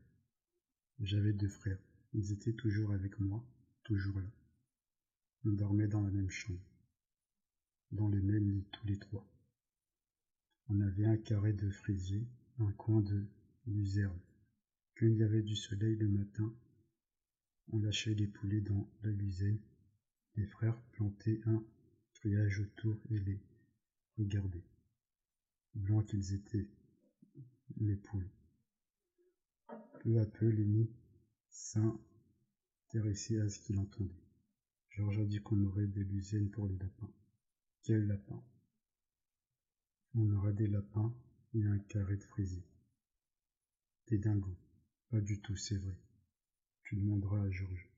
J'avais 1.00 1.32
deux 1.32 1.48
frères. 1.48 1.80
Ils 2.14 2.32
étaient 2.32 2.52
toujours 2.52 2.92
avec 2.92 3.18
moi, 3.18 3.44
toujours 3.82 4.20
là. 4.20 4.30
On 5.44 5.50
dormait 5.50 5.88
dans 5.88 6.00
la 6.00 6.10
même 6.10 6.30
chambre, 6.30 6.64
dans 7.90 8.06
le 8.06 8.22
même 8.22 8.48
lit 8.48 8.64
tous 8.70 8.86
les 8.86 8.98
trois. 8.98 9.28
On 10.68 10.80
avait 10.80 11.06
un 11.06 11.16
carré 11.16 11.52
de 11.52 11.68
fraisier, 11.70 12.24
un 12.60 12.70
coin 12.72 13.00
de 13.00 13.26
luzerne. 13.66 14.20
Quand 14.96 15.06
il 15.06 15.16
y 15.16 15.24
avait 15.24 15.42
du 15.42 15.56
soleil 15.56 15.96
le 15.96 16.08
matin, 16.08 16.54
on 17.72 17.80
lâchait 17.80 18.14
les 18.14 18.28
poulets 18.28 18.60
dans 18.60 18.88
la 19.02 19.10
luzerne. 19.10 19.58
Les 20.36 20.46
frères 20.46 20.80
plantaient 20.92 21.40
un 21.46 21.64
treillage 22.14 22.60
autour 22.60 22.96
et 23.10 23.18
les 23.18 23.40
regardaient. 24.18 24.64
Blancs 25.74 26.06
qu'ils 26.06 26.34
étaient, 26.34 26.68
les 27.76 27.96
poules. 27.96 28.30
Peu 30.00 30.20
à 30.20 30.26
peu, 30.26 30.48
Lenny 30.48 30.88
s'intéressait 31.54 33.40
à 33.40 33.48
ce 33.48 33.60
qu'il 33.60 33.78
entendait. 33.78 34.24
Georges 34.90 35.20
a 35.20 35.24
dit 35.24 35.40
qu'on 35.40 35.62
aurait 35.62 35.86
des 35.86 36.02
lusaines 36.02 36.50
pour 36.50 36.66
les 36.66 36.76
lapins. 36.76 37.12
Quel 37.84 38.06
lapin? 38.08 38.42
On 40.14 40.28
aura 40.30 40.52
des 40.52 40.66
lapins 40.66 41.14
et 41.54 41.64
un 41.64 41.78
carré 41.78 42.16
de 42.16 42.24
fraisier. 42.24 42.64
Des 44.08 44.18
dingos. 44.18 44.58
Pas 45.10 45.20
du 45.20 45.40
tout, 45.40 45.56
c'est 45.56 45.78
vrai. 45.78 45.96
Tu 46.82 46.96
demanderas 46.96 47.40
à 47.40 47.50
Georges. 47.50 47.88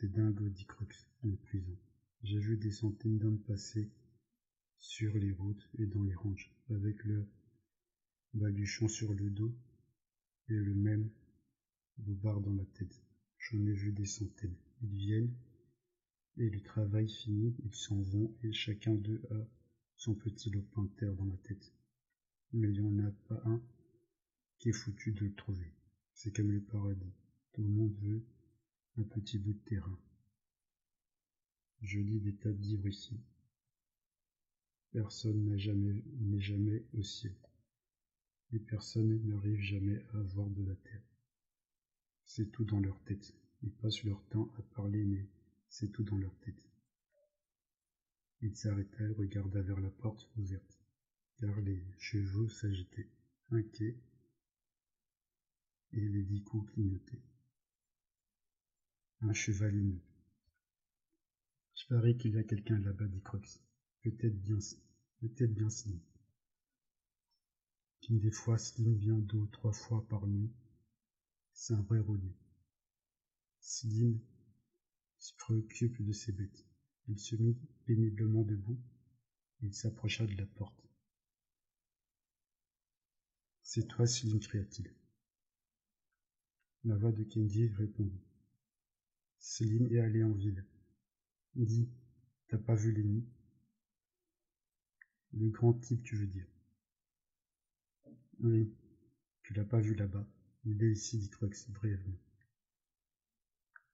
Des 0.00 0.08
dingos, 0.08 0.48
dit 0.48 0.66
Crux, 0.66 0.86
méprisant. 1.24 1.78
J'ai 2.22 2.38
vu 2.38 2.56
des 2.56 2.70
centaines 2.70 3.18
d'hommes 3.18 3.42
passer 3.42 3.90
sur 4.78 5.18
les 5.18 5.32
routes 5.32 5.68
et 5.78 5.86
dans 5.86 6.02
les 6.04 6.14
ranges, 6.14 6.54
avec 6.70 7.04
leur 7.04 7.26
baluchon 8.34 8.86
sur 8.86 9.12
le 9.14 9.30
dos 9.30 9.54
et 10.48 10.54
le 10.54 10.74
même 10.74 11.10
boubard 11.98 12.40
dans 12.40 12.54
la 12.54 12.64
tête. 12.64 13.02
J'en 13.38 13.64
ai 13.66 13.72
vu 13.72 13.92
des 13.92 14.06
centaines. 14.06 14.56
Ils 14.82 14.96
viennent, 14.96 15.34
et 16.36 16.50
le 16.50 16.60
travail 16.60 17.08
fini, 17.08 17.54
ils 17.64 17.74
s'en 17.74 18.00
vont, 18.00 18.34
et 18.42 18.52
chacun 18.52 18.94
d'eux 18.94 19.22
a 19.30 19.46
son 19.96 20.14
petit 20.14 20.50
lopin 20.50 20.82
de 20.82 20.90
terre 20.96 21.14
dans 21.14 21.24
la 21.24 21.36
tête. 21.38 21.72
Mais 22.52 22.68
il 22.68 22.82
n'y 22.82 23.02
en 23.02 23.06
a 23.06 23.10
pas 23.28 23.40
un 23.46 23.62
qui 24.58 24.68
est 24.68 24.72
foutu 24.72 25.12
de 25.12 25.24
le 25.24 25.34
trouver. 25.34 25.72
C'est 26.12 26.34
comme 26.34 26.50
le 26.50 26.60
paradis. 26.60 27.14
Tout 27.52 27.62
le 27.62 27.68
monde 27.68 27.94
veut 28.02 28.24
un 28.98 29.02
petit 29.02 29.38
bout 29.38 29.52
de 29.52 29.64
terrain. 29.64 29.98
Je 31.82 32.00
lis 32.00 32.20
des 32.20 32.34
tas 32.34 32.52
de 32.52 32.60
livres 32.60 32.88
ici. 32.88 33.20
Personne 34.92 35.44
n'est 35.44 35.58
jamais, 35.58 36.86
au 36.94 37.02
ciel. 37.02 37.36
Les 38.50 38.60
personnes 38.60 39.26
n'arrivent 39.26 39.60
jamais 39.60 40.02
à 40.12 40.18
avoir 40.18 40.48
de 40.48 40.62
la 40.62 40.74
terre. 40.74 41.15
C'est 42.26 42.52
tout 42.52 42.64
dans 42.64 42.80
leur 42.80 43.00
tête. 43.04 43.34
Ils 43.62 43.72
passent 43.72 44.04
leur 44.04 44.22
temps 44.26 44.52
à 44.58 44.62
parler, 44.74 45.04
mais 45.04 45.26
c'est 45.68 45.90
tout 45.90 46.04
dans 46.04 46.18
leur 46.18 46.36
tête. 46.40 46.62
Il 48.42 48.54
s'arrêta 48.54 49.02
et 49.02 49.12
regarda 49.12 49.62
vers 49.62 49.80
la 49.80 49.90
porte 49.90 50.28
ouverte, 50.36 50.78
car 51.38 51.58
les 51.62 51.82
chevaux 51.98 52.48
s'agitaient, 52.48 53.08
inquiets, 53.50 53.96
et 55.92 56.08
les 56.08 56.22
dix 56.22 56.42
coups 56.42 56.70
clignotaient. 56.72 57.22
Un 59.22 59.32
cheval 59.32 59.74
uni. 59.74 60.02
Je 61.74 61.86
parie 61.86 62.18
qu'il 62.18 62.32
y 62.32 62.38
a 62.38 62.44
quelqu'un 62.44 62.78
là-bas, 62.78 63.06
dit 63.06 63.22
Crox. 63.22 63.62
Peut-être 64.02 64.40
bien, 64.42 64.58
peut-être 65.20 65.54
bien 65.54 65.70
Slim. 65.70 65.98
Des 68.10 68.30
fois, 68.30 68.58
Slim 68.58 68.94
vient 68.96 69.18
deux 69.18 69.38
ou 69.38 69.46
trois 69.46 69.72
fois 69.72 70.06
par 70.08 70.26
nuit. 70.26 70.52
C'est 71.58 71.72
un 71.72 71.80
vrai 71.80 71.98
roulier. 72.00 72.36
Slim 73.60 74.20
se 75.18 75.32
préoccupe 75.38 76.00
de 76.02 76.12
ses 76.12 76.30
bêtes. 76.30 76.66
Il 77.08 77.18
se 77.18 77.34
mit 77.34 77.56
péniblement 77.86 78.42
debout 78.42 78.78
et 79.62 79.66
il 79.66 79.74
s'approcha 79.74 80.26
de 80.26 80.34
la 80.34 80.44
porte. 80.44 80.86
C'est 83.62 83.88
toi, 83.88 84.06
Slim, 84.06 84.38
cria-t-il. 84.38 84.94
La 86.84 86.94
voix 86.94 87.10
de 87.10 87.24
Candy 87.24 87.68
répondit. 87.68 88.22
Céline 89.38 89.90
est 89.90 89.98
allée 89.98 90.22
en 90.22 90.32
ville. 90.32 90.64
Dis, 91.54 91.88
t'as 92.48 92.58
pas 92.58 92.74
vu 92.74 92.92
Lenny 92.92 93.26
Le 95.32 95.48
grand 95.48 95.72
type, 95.72 96.04
tu 96.04 96.16
veux 96.16 96.26
dire? 96.26 96.46
Oui, 98.40 98.70
tu 99.42 99.54
l'as 99.54 99.64
pas 99.64 99.80
vu 99.80 99.94
là-bas. 99.94 100.28
Il 100.68 100.82
est 100.82 100.90
ici, 100.90 101.18
dit 101.18 101.30
Crux 101.30 101.52
brièvement. 101.68 102.18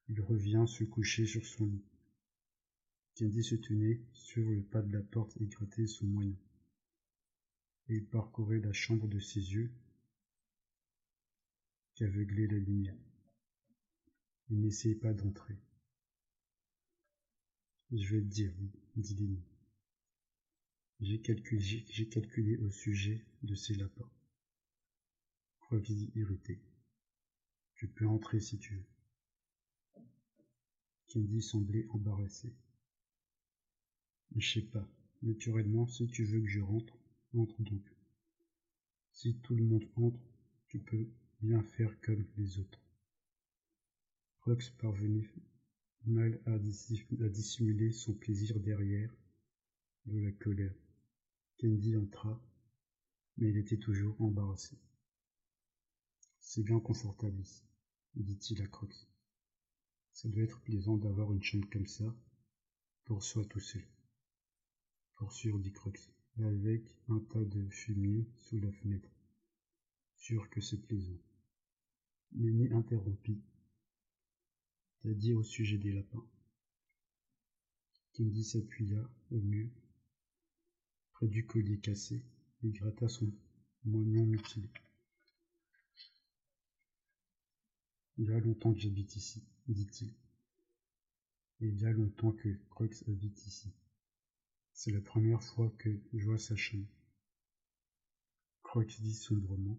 Il 0.08 0.22
revient 0.22 0.64
se 0.66 0.84
coucher 0.84 1.26
sur 1.26 1.44
son 1.44 1.66
lit. 1.66 1.84
Candy 3.14 3.44
se 3.44 3.56
tenait 3.56 4.00
sur 4.14 4.48
le 4.48 4.62
pas 4.62 4.80
de 4.80 4.90
la 4.90 5.02
porte 5.02 5.36
et 5.38 5.46
grattait 5.46 5.86
son 5.86 6.06
moyen. 6.06 6.38
Et 7.88 7.96
il 7.96 8.06
parcourait 8.06 8.60
la 8.60 8.72
chambre 8.72 9.06
de 9.06 9.20
ses 9.20 9.52
yeux 9.52 9.70
qu'aveuglait 11.94 12.46
la 12.46 12.56
lumière. 12.56 12.96
Il 14.48 14.60
n'essayait 14.60 14.94
pas 14.94 15.12
d'entrer. 15.12 15.58
Je 17.90 18.16
vais 18.16 18.22
te 18.22 18.28
dire, 18.28 18.54
dit 18.96 19.38
calculé, 21.20 21.84
j'ai 21.90 22.08
calculé 22.08 22.56
au 22.56 22.70
sujet 22.70 23.26
de 23.42 23.54
ces 23.54 23.74
lapins. 23.74 24.10
Irrité. 26.14 26.60
Tu 27.74 27.88
peux 27.88 28.06
entrer 28.06 28.40
si 28.40 28.58
tu 28.58 28.74
veux. 28.74 30.02
Candy 31.08 31.42
semblait 31.42 31.86
embarrassé. 31.90 32.52
Je 34.36 34.52
sais 34.52 34.66
pas. 34.66 34.88
Naturellement, 35.22 35.86
si 35.86 36.06
tu 36.08 36.24
veux 36.24 36.40
que 36.40 36.48
je 36.48 36.60
rentre, 36.60 36.96
entre 37.34 37.62
donc. 37.62 37.84
Si 39.12 39.36
tout 39.40 39.54
le 39.54 39.64
monde 39.64 39.86
entre, 39.96 40.18
tu 40.68 40.78
peux 40.78 41.08
bien 41.40 41.62
faire 41.62 42.00
comme 42.00 42.24
les 42.36 42.58
autres. 42.58 42.80
Crux 44.40 44.70
parvenu 44.78 45.30
mal 46.06 46.40
à, 46.46 46.58
dissimuler 46.58 47.92
son 47.92 48.14
plaisir 48.14 48.58
derrière 48.58 49.14
de 50.06 50.18
la 50.18 50.32
colère. 50.32 50.74
Candy 51.60 51.96
entra, 51.96 52.40
mais 53.36 53.50
il 53.50 53.56
était 53.56 53.76
toujours 53.76 54.20
embarrassé. 54.20 54.76
C'est 56.44 56.64
bien 56.64 56.80
confortable 56.80 57.40
ici, 57.40 57.62
dit-il 58.14 58.60
à 58.62 58.66
Crux. 58.66 59.08
Ça 60.12 60.28
doit 60.28 60.42
être 60.42 60.60
plaisant 60.60 60.98
d'avoir 60.98 61.32
une 61.32 61.42
chambre 61.42 61.68
comme 61.70 61.86
ça, 61.86 62.04
pour 63.04 63.22
soi 63.22 63.44
tout 63.46 63.60
seul. 63.60 63.86
Pour 65.14 65.32
sûr, 65.32 65.58
dit 65.60 65.72
Crux, 65.72 66.12
avec 66.38 66.84
un 67.08 67.20
tas 67.20 67.44
de 67.44 67.66
fumier 67.70 68.28
sous 68.36 68.58
la 68.58 68.70
fenêtre. 68.72 69.08
Sûr 70.16 70.50
que 70.50 70.60
c'est 70.60 70.82
plaisant. 70.82 71.18
Lenny 72.32 72.70
interrompit. 72.72 73.40
T'as 75.00 75.14
dit 75.14 75.32
au 75.32 75.44
sujet 75.44 75.78
des 75.78 75.92
lapins. 75.92 76.26
Candy 78.14 78.44
s'appuya 78.44 79.08
au 79.30 79.38
mur, 79.38 79.70
près 81.12 81.28
du 81.28 81.46
collier 81.46 81.78
cassé, 81.78 82.20
et 82.62 82.70
gratta 82.70 83.08
son 83.08 83.32
moignon 83.84 84.26
mutilé. 84.26 84.68
Il 88.18 88.28
y 88.28 88.32
a 88.32 88.40
longtemps 88.40 88.74
que 88.74 88.80
j'habite 88.80 89.16
ici, 89.16 89.42
dit-il. 89.68 90.12
Il 91.60 91.80
y 91.80 91.86
a 91.86 91.92
longtemps 91.92 92.32
que 92.32 92.48
Crux 92.70 92.90
habite 93.08 93.46
ici. 93.46 93.72
C'est 94.72 94.90
la 94.90 95.00
première 95.00 95.42
fois 95.42 95.70
que 95.78 95.88
je 96.12 96.26
vois 96.26 96.38
sa 96.38 96.56
chambre. 96.56 96.88
Croix 98.62 98.84
dit 98.84 99.14
sombrement. 99.14 99.78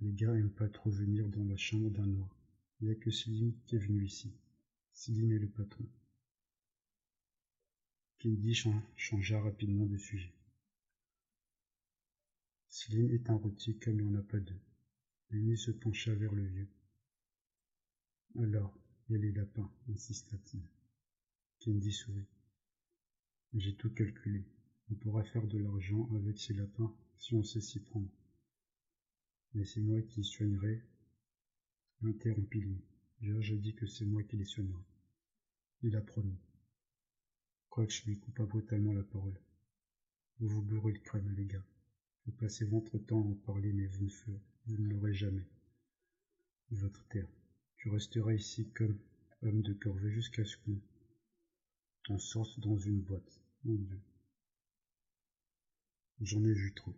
Les 0.00 0.12
gars 0.12 0.34
aiment 0.34 0.52
pas 0.52 0.68
trop 0.68 0.90
venir 0.90 1.28
dans 1.28 1.44
la 1.44 1.56
chambre 1.56 1.90
d'un 1.90 2.06
noir. 2.06 2.36
Il 2.80 2.86
n'y 2.86 2.92
a 2.92 2.94
que 2.94 3.10
Céline 3.10 3.54
qui 3.66 3.74
est 3.74 3.80
venue 3.80 4.04
ici. 4.04 4.32
Céline 4.92 5.32
est 5.32 5.38
le 5.38 5.48
patron. 5.48 5.86
Kennedy 8.18 8.54
changea 8.96 9.40
rapidement 9.40 9.86
de 9.86 9.96
sujet. 9.96 10.32
Céline 12.68 13.10
est 13.10 13.28
un 13.30 13.34
routier 13.34 13.76
comme 13.76 14.00
il 14.00 14.06
n'y 14.06 14.16
en 14.16 14.20
a 14.20 14.22
pas 14.22 14.38
deux. 14.38 14.60
Lenny 15.30 15.58
se 15.58 15.70
pencha 15.70 16.14
vers 16.14 16.34
le 16.34 16.44
vieux. 16.46 16.68
Alors, 18.40 18.74
il 19.08 19.12
y 19.12 19.14
a 19.16 19.18
les 19.18 19.32
lapins, 19.32 19.70
insista-t-il. 19.88 20.62
Kennedy 21.58 21.92
sourit. 21.92 22.26
J'ai 23.52 23.74
tout 23.76 23.92
calculé. 23.92 24.46
On 24.90 24.94
pourra 24.94 25.24
faire 25.24 25.46
de 25.46 25.58
l'argent 25.58 26.08
avec 26.14 26.38
ces 26.38 26.54
lapins 26.54 26.94
si 27.16 27.34
on 27.34 27.42
sait 27.42 27.60
s'y 27.60 27.80
prendre. 27.80 28.10
Mais 29.52 29.64
c'est 29.64 29.80
moi 29.80 30.00
qui 30.02 30.24
soignerai. 30.24 30.82
Interrompit 32.02 32.60
lui. 32.60 32.80
Georges 33.20 33.58
dit 33.60 33.74
que 33.74 33.86
c'est 33.86 34.06
moi 34.06 34.22
qui 34.22 34.36
les 34.36 34.44
soignerai. 34.44 34.84
Il 35.82 35.94
a 35.96 36.00
promis. 36.00 36.38
Quoique 37.68 38.06
lui 38.06 38.18
coupa 38.18 38.44
brutalement 38.44 38.92
la 38.92 39.02
parole. 39.02 39.38
Vous 40.38 40.48
vous 40.48 40.62
bourrez 40.62 40.92
le 40.92 41.00
crâne, 41.00 41.34
les 41.36 41.44
gars. 41.44 41.64
Vous 42.24 42.32
passez 42.32 42.64
votre 42.64 42.98
temps 42.98 43.20
à 43.20 43.26
en 43.26 43.34
parler, 43.34 43.72
mais 43.72 43.86
vous 43.86 44.04
ne, 44.04 44.10
ferez, 44.10 44.40
vous 44.68 44.76
ne 44.76 44.88
l'aurez 44.88 45.14
jamais. 45.14 45.46
Votre 46.70 47.02
terre. 47.08 47.28
Tu 47.76 47.88
resteras 47.88 48.34
ici 48.34 48.68
comme 48.72 48.98
homme 49.42 49.62
de 49.62 49.72
corvée 49.72 50.10
jusqu'à 50.10 50.44
ce 50.44 50.56
que 50.58 50.70
en 52.10 52.18
sorte 52.18 52.60
dans 52.60 52.76
une 52.76 53.00
boîte. 53.00 53.40
Mon 53.64 53.74
Dieu. 53.74 54.00
J'en 56.20 56.44
ai 56.44 56.52
vu 56.52 56.74
trop. 56.74 56.94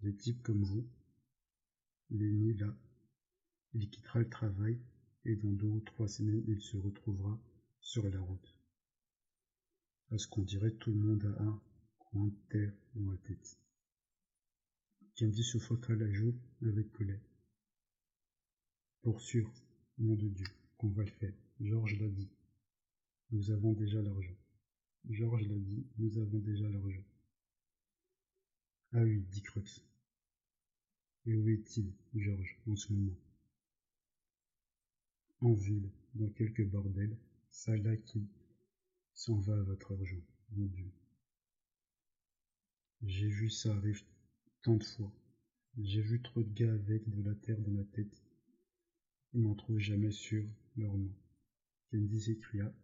Des 0.00 0.14
types 0.14 0.42
comme 0.42 0.62
vous, 0.62 0.86
Lenny 2.10 2.54
là, 2.54 2.74
il 3.74 3.90
quittera 3.90 4.20
le 4.20 4.28
travail 4.28 4.78
et 5.24 5.36
dans 5.36 5.52
deux 5.52 5.66
ou 5.66 5.80
trois 5.80 6.08
semaines 6.08 6.44
il 6.46 6.60
se 6.60 6.76
retrouvera 6.76 7.38
sur 7.80 8.08
la 8.08 8.20
route. 8.20 8.58
Parce 10.08 10.26
qu'on 10.26 10.42
dirait 10.42 10.72
tout 10.72 10.90
le 10.90 10.98
monde 10.98 11.24
a 11.24 11.42
un 11.42 11.62
coin 11.98 12.26
de 12.26 12.36
terre 12.48 12.74
dans 12.94 13.10
la 13.10 13.18
tête. 13.18 13.58
Candy 15.16 15.44
se 15.44 15.58
frotta 15.58 15.94
la 15.94 16.10
joue 16.10 16.34
avec 16.62 16.90
colère. 16.90 17.20
Pour 19.02 19.20
sûr, 19.20 19.48
nom 19.98 20.16
de 20.16 20.26
Dieu, 20.26 20.46
qu'on 20.76 20.88
va 20.88 21.04
le 21.04 21.10
faire. 21.10 21.32
Georges 21.60 22.00
l'a 22.00 22.08
dit. 22.08 22.28
Nous 23.30 23.52
avons 23.52 23.74
déjà 23.74 24.02
l'argent. 24.02 24.36
Georges 25.08 25.46
l'a 25.46 25.56
dit, 25.56 25.86
nous 25.98 26.18
avons 26.18 26.38
déjà 26.40 26.68
l'argent. 26.68 27.04
Ah 28.92 29.02
oui, 29.02 29.20
dit 29.30 29.42
Crux. 29.42 29.84
Et 31.26 31.36
où 31.36 31.48
est-il, 31.48 31.92
Georges, 32.16 32.58
en 32.66 32.74
ce 32.74 32.92
moment? 32.92 33.16
En 35.42 35.52
ville, 35.52 35.90
dans 36.14 36.30
quelque 36.30 36.62
bordel, 36.62 37.16
ça 37.50 37.76
là 37.76 37.96
qui 37.96 38.26
s'en 39.14 39.38
va 39.38 39.54
à 39.54 39.62
votre 39.62 39.92
argent, 39.92 40.22
mon 40.50 40.66
Dieu. 40.66 40.90
J'ai 43.02 43.28
vu 43.28 43.48
ça 43.48 43.72
arriver 43.76 44.13
tant 44.64 44.76
de 44.76 44.84
fois. 44.84 45.12
J'ai 45.76 46.00
vu 46.00 46.22
trop 46.22 46.42
de 46.42 46.50
gars 46.54 46.72
avec 46.72 47.06
de 47.10 47.22
la 47.22 47.34
terre 47.34 47.60
dans 47.60 47.74
la 47.74 47.84
tête. 47.84 48.24
Ils 49.34 49.42
n'en 49.42 49.54
trouvent 49.54 49.78
jamais 49.78 50.10
sur 50.10 50.42
leur 50.76 50.96
nom. 50.96 51.14
Candy 51.90 52.18
s'écria 52.18 52.74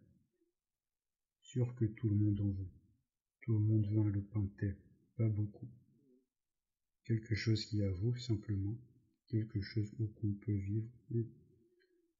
sûr 1.41 1.73
que 1.73 1.85
tout 1.85 2.07
le 2.07 2.15
monde 2.15 2.39
en 2.39 2.51
veut. 2.51 2.69
Tout 3.41 3.53
le 3.53 3.59
monde 3.59 3.87
veut 3.87 3.99
un 3.99 4.11
lopin 4.11 4.41
de 4.41 4.49
terre, 4.59 4.77
pas 5.17 5.27
beaucoup. 5.27 5.67
Quelque 7.03 7.33
chose 7.33 7.65
qui 7.65 7.81
avoue 7.81 8.15
simplement, 8.15 8.77
quelque 9.27 9.59
chose 9.59 9.91
où 9.97 10.05
qu'on 10.05 10.33
peut 10.33 10.53
vivre 10.53 10.91
et 11.15 11.27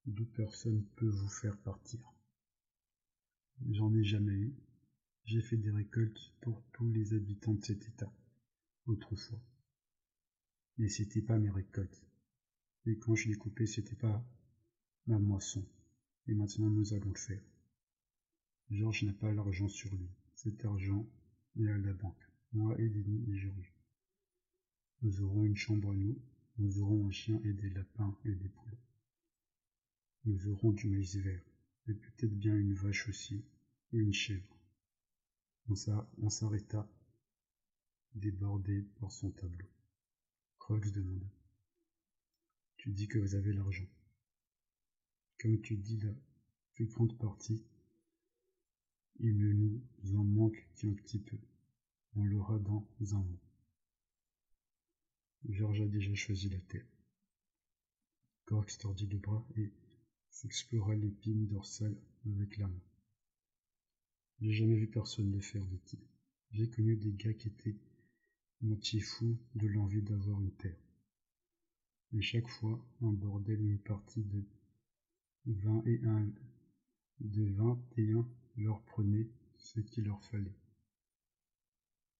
d'où 0.07 0.25
personne 0.25 0.83
peut 0.95 1.07
vous 1.07 1.29
faire 1.29 1.57
partir. 1.59 2.01
J'en 3.69 3.93
ai 3.93 4.03
jamais 4.03 4.33
eu. 4.33 4.55
J'ai 5.25 5.41
fait 5.41 5.57
des 5.57 5.69
récoltes 5.69 6.33
pour 6.41 6.63
tous 6.73 6.91
les 6.91 7.13
habitants 7.13 7.53
de 7.53 7.63
cet 7.63 7.87
état, 7.87 8.11
autrefois. 8.87 9.39
Mais 10.81 10.89
c'était 10.89 11.21
pas 11.21 11.37
mes 11.37 11.51
récoltes. 11.51 12.01
Et 12.87 12.97
quand 12.97 13.13
je 13.13 13.27
les 13.27 13.35
coupais, 13.35 13.67
c'était 13.67 13.95
pas 13.95 14.25
ma 15.05 15.19
moisson. 15.19 15.63
Et 16.25 16.33
maintenant 16.33 16.71
nous 16.71 16.95
allons 16.95 17.11
le 17.11 17.19
faire. 17.19 17.43
Georges 18.71 19.03
n'a 19.03 19.13
pas 19.13 19.31
l'argent 19.31 19.67
sur 19.67 19.93
lui. 19.95 20.09
Cet 20.33 20.65
argent 20.65 21.07
est 21.59 21.67
à 21.67 21.77
la 21.77 21.93
banque. 21.93 22.27
Moi 22.53 22.81
et 22.81 22.89
Denis 22.89 23.31
et 23.31 23.37
Georges. 23.37 23.75
Nous 25.03 25.21
aurons 25.21 25.43
une 25.43 25.55
chambre 25.55 25.91
à 25.91 25.93
nous. 25.93 26.19
Nous 26.57 26.79
aurons 26.79 27.07
un 27.07 27.11
chien 27.11 27.39
et 27.43 27.53
des 27.53 27.69
lapins 27.69 28.17
et 28.25 28.33
des 28.33 28.49
poules. 28.49 28.79
Nous 30.25 30.47
aurons 30.47 30.71
du 30.71 30.87
maïs 30.87 31.15
vert. 31.15 31.45
Et 31.89 31.93
peut-être 31.93 32.35
bien 32.35 32.55
une 32.55 32.73
vache 32.73 33.07
aussi. 33.07 33.45
Et 33.93 33.97
une 33.97 34.13
chèvre. 34.13 34.57
On 35.67 36.29
s'arrêta, 36.29 36.89
débordé 38.15 38.81
par 38.99 39.11
son 39.11 39.29
tableau. 39.29 39.67
Croix 40.61 40.79
demanda. 40.79 41.25
Tu 42.77 42.91
dis 42.91 43.07
que 43.07 43.17
vous 43.17 43.33
avez 43.33 43.51
l'argent. 43.51 43.89
Comme 45.39 45.59
tu 45.59 45.75
dis 45.75 45.97
la 45.97 46.13
plus 46.75 46.85
grande 46.85 47.17
partie 47.17 47.65
il 49.19 49.35
ne 49.39 49.53
nous 49.53 49.81
en 50.15 50.23
manque 50.23 50.63
qu'un 50.75 50.93
petit 50.93 51.17
peu. 51.17 51.39
On 52.15 52.23
l'aura 52.23 52.59
dans 52.59 52.87
un 52.99 53.23
mois. 53.23 53.41
Georges 55.49 55.81
a 55.81 55.87
déjà 55.87 56.13
choisi 56.13 56.47
la 56.49 56.59
terre. 56.59 56.87
Cork 58.45 58.77
tordit 58.77 59.07
les 59.07 59.17
bras 59.17 59.43
et 59.57 59.73
s'explora 60.29 60.93
l'épine 60.93 61.47
dorsale 61.47 61.97
avec 62.27 62.57
la 62.57 62.67
main. 62.67 62.83
J'ai 64.41 64.53
jamais 64.53 64.75
vu 64.75 64.87
personne 64.87 65.31
le 65.31 65.41
faire, 65.41 65.65
dit-il. 65.65 65.99
J'ai 66.51 66.69
connu 66.69 66.97
des 66.97 67.13
gars 67.13 67.33
qui 67.33 67.47
étaient 67.47 67.79
moitié 68.61 68.99
fous 68.99 69.37
de 69.55 69.67
l'envie 69.67 70.01
d'avoir 70.01 70.41
une 70.41 70.51
terre. 70.51 70.77
Mais 72.11 72.21
chaque 72.21 72.47
fois, 72.47 72.85
un 73.01 73.11
bordel 73.11 73.61
une 73.61 73.79
partie 73.79 74.23
de 74.23 74.43
vingt 75.45 75.83
et 75.85 76.01
un, 76.05 76.31
de 77.19 77.43
vingt 77.43 77.81
et 77.97 78.11
un 78.11 78.27
leur 78.57 78.81
prenait 78.83 79.29
ce 79.57 79.79
qu'il 79.79 80.05
leur 80.05 80.23
fallait. 80.25 80.57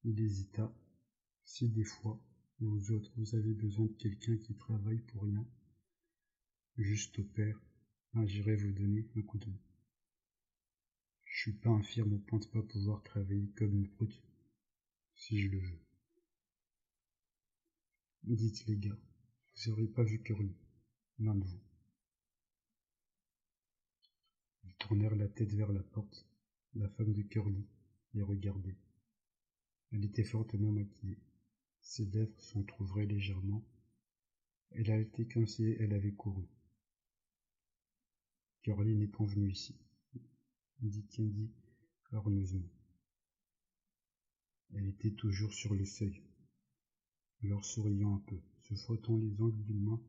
Il 0.04 0.20
hésita. 0.20 0.74
Si 1.44 1.70
des 1.70 1.84
fois, 1.84 2.20
vous 2.60 2.92
autres, 2.92 3.12
vous 3.18 3.36
avez 3.36 3.54
besoin 3.54 3.86
de 3.86 3.94
quelqu'un 3.94 4.38
qui 4.38 4.56
travaille 4.56 5.02
pour 5.02 5.24
rien, 5.24 5.46
juste 6.78 7.20
au 7.20 7.24
père, 7.24 7.60
j'irai 8.24 8.56
vous 8.56 8.72
donner 8.72 9.08
un 9.16 9.22
coup 9.22 9.38
de 9.38 9.48
main. 9.48 9.62
Je 11.26 11.40
suis 11.42 11.54
pas 11.54 11.70
infirme 11.70 12.14
au 12.14 12.20
point 12.20 12.40
de 12.40 12.46
pas 12.46 12.62
pouvoir 12.62 13.02
travailler 13.04 13.50
comme 13.58 13.74
une 13.74 13.88
brute, 13.88 14.22
si 15.16 15.40
je 15.40 15.50
le 15.50 15.60
veux. 15.60 15.91
Dites 18.24 18.66
les 18.68 18.78
gars, 18.78 18.98
vous 19.56 19.70
n'aurez 19.72 19.88
pas 19.88 20.04
vu 20.04 20.22
Curly, 20.22 20.56
l'un 21.20 21.36
de 21.36 21.44
vous. 21.44 21.62
Ils 24.64 24.76
tournèrent 24.76 25.16
la 25.16 25.28
tête 25.28 25.54
vers 25.54 25.72
la 25.72 25.82
porte. 25.82 26.28
La 26.76 26.88
femme 26.90 27.14
de 27.14 27.24
Curly 27.24 27.68
les 28.14 28.22
regardait. 28.22 28.78
Elle 29.92 30.06
était 30.06 30.24
fortement 30.24 30.72
maquillée. 30.72 31.20
Ses 31.82 32.06
lèvres 32.06 32.40
s'entr'ouvraient 32.40 33.08
légèrement. 33.08 33.66
Elle 34.70 34.92
été 34.92 35.28
comme 35.28 35.48
si 35.48 35.64
elle 35.80 35.94
avait 35.94 36.14
couru. 36.14 36.48
Curly 38.62 38.96
n'est 38.96 39.08
pas 39.08 39.26
venue 39.26 39.52
ici, 39.52 39.76
dit 40.80 41.06
Candy 41.08 41.52
hargneusement. 42.12 42.70
Elle 44.74 44.88
était 44.88 45.12
toujours 45.12 45.54
sur 45.54 45.74
le 45.74 45.84
seuil, 45.84 46.22
leur 47.44 47.66
souriant 47.66 48.16
un 48.16 48.20
peu, 48.20 48.40
se 48.62 48.76
frottant 48.76 49.18
les 49.18 49.42
angles 49.42 49.64
d'une 49.64 49.84
main 49.84 50.02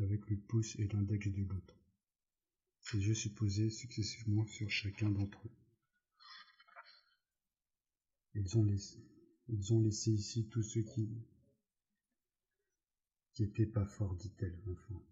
avec 0.00 0.28
le 0.28 0.36
pouce 0.36 0.76
et 0.76 0.88
l'index 0.88 1.28
de 1.28 1.42
l'autre. 1.42 1.74
Ses 2.80 2.98
yeux 2.98 3.14
se 3.14 3.28
posaient 3.28 3.70
successivement 3.70 4.46
sur 4.46 4.70
chacun 4.70 5.10
d'entre 5.10 5.46
eux. 5.46 5.50
Ils 8.34 8.56
ont 8.56 8.64
laissé, 9.82 10.12
ici 10.12 10.48
tous 10.48 10.62
ceux 10.62 10.82
qui, 10.82 11.10
qui 13.34 13.46
pas 13.66 13.86
forts, 13.86 14.14
dit-elle 14.16 14.58
enfin. 14.70 15.02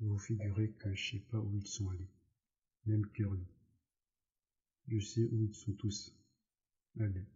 Vous 0.00 0.10
vous 0.10 0.18
figurez 0.18 0.72
que 0.72 0.94
je 0.94 1.10
sais 1.10 1.20
pas 1.20 1.40
où 1.40 1.56
ils 1.56 1.66
sont 1.66 1.88
allés, 1.90 2.10
même 2.86 3.06
Curly. 3.10 3.46
Je 4.86 5.00
sais 5.00 5.24
où 5.24 5.44
ils 5.44 5.54
sont 5.54 5.72
tous 5.72 6.14
allés. 7.00 7.26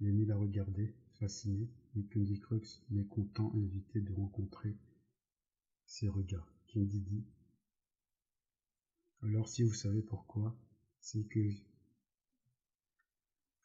Lenny 0.00 0.24
la 0.26 0.36
regardait, 0.36 0.94
fasciné, 1.18 1.68
Candy 2.12 2.38
Crux, 2.40 2.82
mécontent, 2.90 3.52
invité 3.54 4.00
de 4.00 4.12
rencontrer 4.12 4.76
ses 5.86 6.08
regards. 6.08 6.52
Candy 6.72 7.00
dit 7.00 7.24
Alors 9.22 9.48
si 9.48 9.62
vous 9.62 9.72
savez 9.72 10.02
pourquoi, 10.02 10.54
c'est 11.00 11.24
que 11.24 11.50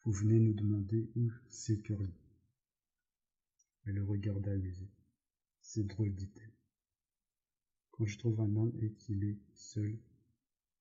vous 0.04 0.12
venez 0.12 0.40
nous 0.40 0.54
demander 0.54 1.10
où 1.14 1.30
c'est 1.48 1.80
Curly. 1.80 2.12
Elle 3.84 3.96
le 3.96 4.04
regarda 4.04 4.52
amusée. 4.52 4.90
C'est 5.60 5.86
drôle, 5.86 6.14
dit-elle. 6.14 6.52
Quand 7.90 8.06
je 8.06 8.18
trouve 8.18 8.40
un 8.40 8.56
homme 8.56 8.72
et 8.80 8.92
qu'il 8.94 9.24
est 9.24 9.38
seul, 9.54 9.98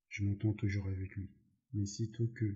je 0.10 0.24
m'entends 0.24 0.54
toujours 0.54 0.88
avec 0.88 1.16
lui. 1.16 1.30
Mais 1.74 1.86
sitôt 1.86 2.28
que 2.28 2.56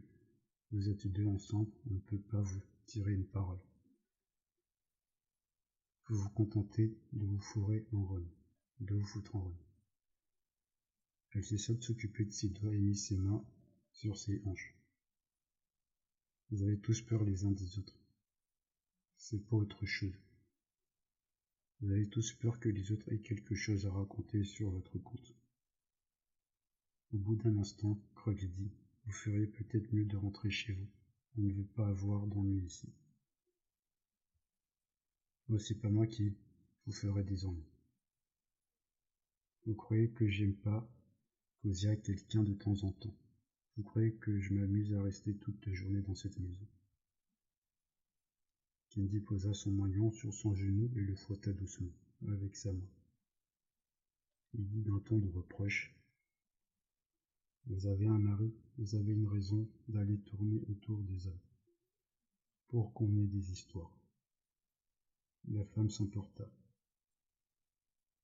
vous 0.71 0.89
êtes 0.89 1.07
deux 1.07 1.25
ensemble, 1.25 1.71
on 1.89 1.95
ne 1.95 1.99
peut 1.99 2.19
pas 2.19 2.41
vous 2.41 2.61
tirer 2.85 3.13
une 3.13 3.27
parole. 3.27 3.59
Vous 6.07 6.17
vous 6.17 6.29
contentez 6.29 6.95
de 7.13 7.25
vous 7.25 7.39
fourrer 7.39 7.87
en 7.91 8.05
rôle, 8.05 8.29
de 8.79 8.93
vous 8.93 9.05
foutre 9.05 9.35
en 9.35 9.41
rôle. 9.41 9.65
Elle 11.31 11.43
cessa 11.43 11.73
de 11.73 11.81
s'occuper 11.81 12.25
de 12.25 12.31
ses 12.31 12.49
doigts 12.49 12.75
et 12.75 12.79
mit 12.79 12.95
ses 12.95 13.17
mains 13.17 13.43
sur 13.91 14.15
ses 14.15 14.39
hanches. 14.45 14.75
Vous 16.51 16.61
avez 16.61 16.79
tous 16.79 17.01
peur 17.01 17.23
les 17.23 17.43
uns 17.45 17.51
des 17.51 17.79
autres. 17.79 17.99
C'est 19.17 19.43
pas 19.47 19.55
autre 19.55 19.87
chose. 19.87 20.13
Vous 21.81 21.89
avez 21.89 22.07
tous 22.07 22.33
peur 22.33 22.59
que 22.59 22.69
les 22.69 22.91
autres 22.91 23.11
aient 23.11 23.21
quelque 23.21 23.55
chose 23.55 23.87
à 23.87 23.91
raconter 23.91 24.43
sur 24.43 24.69
votre 24.69 24.99
compte. 24.99 25.35
Au 27.13 27.17
bout 27.17 27.35
d'un 27.35 27.57
instant, 27.57 27.99
Krog 28.13 28.37
dit 28.37 28.71
Vous 29.05 29.11
feriez 29.11 29.47
peut-être 29.47 29.91
mieux 29.91 30.05
de 30.05 30.17
rentrer 30.17 30.51
chez 30.51 30.73
vous. 30.73 30.87
On 31.37 31.41
ne 31.41 31.53
veut 31.53 31.67
pas 31.75 31.87
avoir 31.87 32.27
d'ennui 32.27 32.63
ici. 32.63 32.93
Oh, 35.49 35.59
c'est 35.59 35.79
pas 35.79 35.89
moi 35.89 36.07
qui 36.07 36.33
vous 36.85 36.91
ferai 36.91 37.23
des 37.23 37.45
ennuis. 37.45 37.71
Vous 39.65 39.75
croyez 39.75 40.09
que 40.09 40.27
j'aime 40.27 40.55
pas 40.55 40.89
causer 41.61 41.89
à 41.89 41.95
quelqu'un 41.95 42.41
de 42.41 42.53
temps 42.53 42.83
en 42.83 42.91
temps? 42.91 43.15
Vous 43.77 43.83
croyez 43.83 44.13
que 44.15 44.39
je 44.39 44.55
m'amuse 44.55 44.93
à 44.95 45.03
rester 45.03 45.35
toute 45.35 45.63
la 45.67 45.73
journée 45.73 46.01
dans 46.01 46.15
cette 46.15 46.39
maison? 46.39 46.67
Candy 48.89 49.19
posa 49.19 49.53
son 49.53 49.71
maillon 49.71 50.11
sur 50.11 50.33
son 50.33 50.55
genou 50.55 50.91
et 50.95 51.01
le 51.01 51.15
frotta 51.15 51.53
doucement, 51.53 51.93
avec 52.27 52.55
sa 52.55 52.73
main. 52.73 52.89
Il 54.55 54.67
dit 54.67 54.81
d'un 54.81 54.99
ton 54.99 55.19
de 55.19 55.27
reproche 55.27 55.93
Vous 57.67 57.85
avez 57.85 58.07
un 58.07 58.17
mari, 58.17 58.51
vous 58.79 58.95
avez 58.95 59.13
une 59.13 59.27
raison 59.27 59.69
d'aller 59.89 60.17
tourner 60.21 60.59
autour 60.69 61.03
des 61.03 61.27
hommes, 61.27 61.39
pour 62.69 62.93
qu'on 62.93 63.15
ait 63.17 63.27
des 63.27 63.51
histoires. 63.51 64.04
La 65.47 65.63
femme 65.63 65.89
s'emporta. 65.89 66.49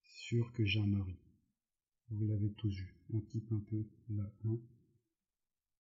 Sûr 0.04 0.52
que 0.54 0.66
j'ai 0.66 0.80
un 0.80 0.88
mari. 0.88 1.16
Vous 2.10 2.26
l'avez 2.26 2.52
tous 2.54 2.74
vu, 2.76 2.96
un 3.14 3.20
type 3.22 3.52
un 3.52 3.60
peu 3.60 3.86
là, 4.10 4.34
hein 4.46 4.60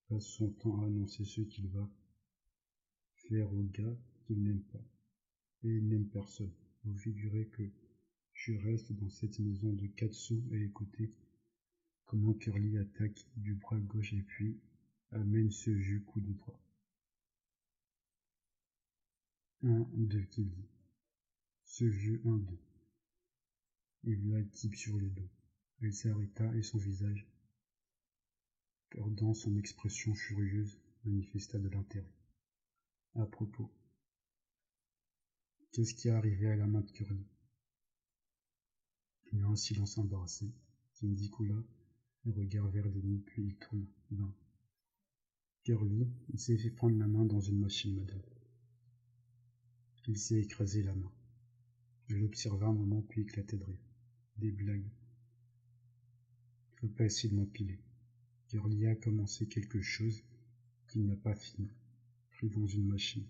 passe 0.07 0.27
son 0.27 0.51
temps 0.51 0.81
à 0.81 0.85
annoncer 0.85 1.23
ce 1.23 1.41
qu'il 1.41 1.67
va 1.69 1.89
faire 3.15 3.51
au 3.53 3.63
gars 3.63 3.97
qu'il 4.25 4.43
n'aime 4.43 4.63
pas. 4.63 4.85
Et 5.63 5.69
il 5.69 5.87
n'aime 5.87 6.07
personne. 6.09 6.51
Vous 6.83 6.97
figurez 6.97 7.47
que 7.47 7.63
je 8.33 8.53
reste 8.53 8.91
dans 8.93 9.09
cette 9.09 9.39
maison 9.39 9.71
de 9.73 9.87
quatre 9.87 10.13
sous 10.13 10.43
et 10.51 10.63
écoutez 10.63 11.13
comment 12.05 12.33
Curly 12.33 12.77
attaque 12.77 13.25
du 13.37 13.55
bras 13.55 13.79
gauche 13.79 14.13
et 14.13 14.21
puis 14.21 14.59
amène 15.11 15.49
ce 15.49 15.75
jus 15.77 16.03
coup 16.03 16.19
de 16.19 16.33
droit. 16.33 16.59
Un, 19.63 19.87
deux, 19.93 20.23
qu'il 20.23 20.49
dit. 20.49 20.67
Ce 21.71 21.85
vieux 21.85 22.21
un, 22.25 22.37
deux. 22.37 22.59
Il 24.03 24.29
la 24.29 24.43
type 24.43 24.75
sur 24.75 24.97
le 24.97 25.09
dos. 25.09 25.29
Elle 25.79 25.93
s'arrêta 25.93 26.53
et 26.57 26.63
son 26.63 26.77
visage 26.77 27.25
perdant 28.89 29.33
son 29.33 29.55
expression 29.55 30.13
furieuse, 30.13 30.77
manifesta 31.05 31.57
de 31.59 31.69
l'intérêt. 31.69 32.13
À 33.15 33.25
propos, 33.25 33.71
qu'est-ce 35.71 35.93
qui 35.93 36.09
est 36.09 36.11
arrivé 36.11 36.51
à 36.51 36.57
la 36.57 36.67
main 36.67 36.81
de 36.81 36.91
Curly? 36.91 37.25
Il 39.31 39.39
y 39.39 39.41
a 39.41 39.47
un 39.47 39.55
silence 39.55 39.97
embarrassé. 39.97 40.51
Cindy 40.91 41.29
coula 41.29 41.55
le 42.25 42.33
regard 42.33 42.67
vers 42.67 42.91
Denis, 42.91 43.23
puis 43.25 43.45
il 43.45 43.55
tourna. 43.55 43.85
Ben. 44.09 44.33
Curly, 45.63 46.05
il 46.33 46.37
s'est 46.37 46.57
fait 46.57 46.69
prendre 46.69 46.99
la 46.99 47.07
main 47.07 47.23
dans 47.23 47.39
une 47.39 47.59
machine, 47.59 47.95
madame. 47.95 48.21
Il 50.09 50.17
s'est 50.17 50.41
écrasé 50.41 50.83
la 50.83 50.93
main. 50.93 51.13
Je 52.11 52.17
l'observa 52.17 52.67
un 52.67 52.73
moment, 52.73 53.01
puis 53.03 53.21
éclatait 53.21 53.55
de 53.55 53.63
rire. 53.63 53.87
Des 54.35 54.51
blagues. 54.51 54.91
Faut 56.75 56.89
pas 56.89 57.05
essayer 57.05 57.29
de 57.29 57.35
m'empiler. 57.35 57.79
Curly 58.49 58.87
a 58.87 58.95
commencé 58.95 59.47
quelque 59.47 59.79
chose 59.79 60.21
qu'il 60.89 61.05
n'a 61.05 61.15
pas 61.15 61.33
fini, 61.35 61.69
pris 62.31 62.49
dans 62.49 62.67
une 62.67 62.85
machine. 62.85 63.25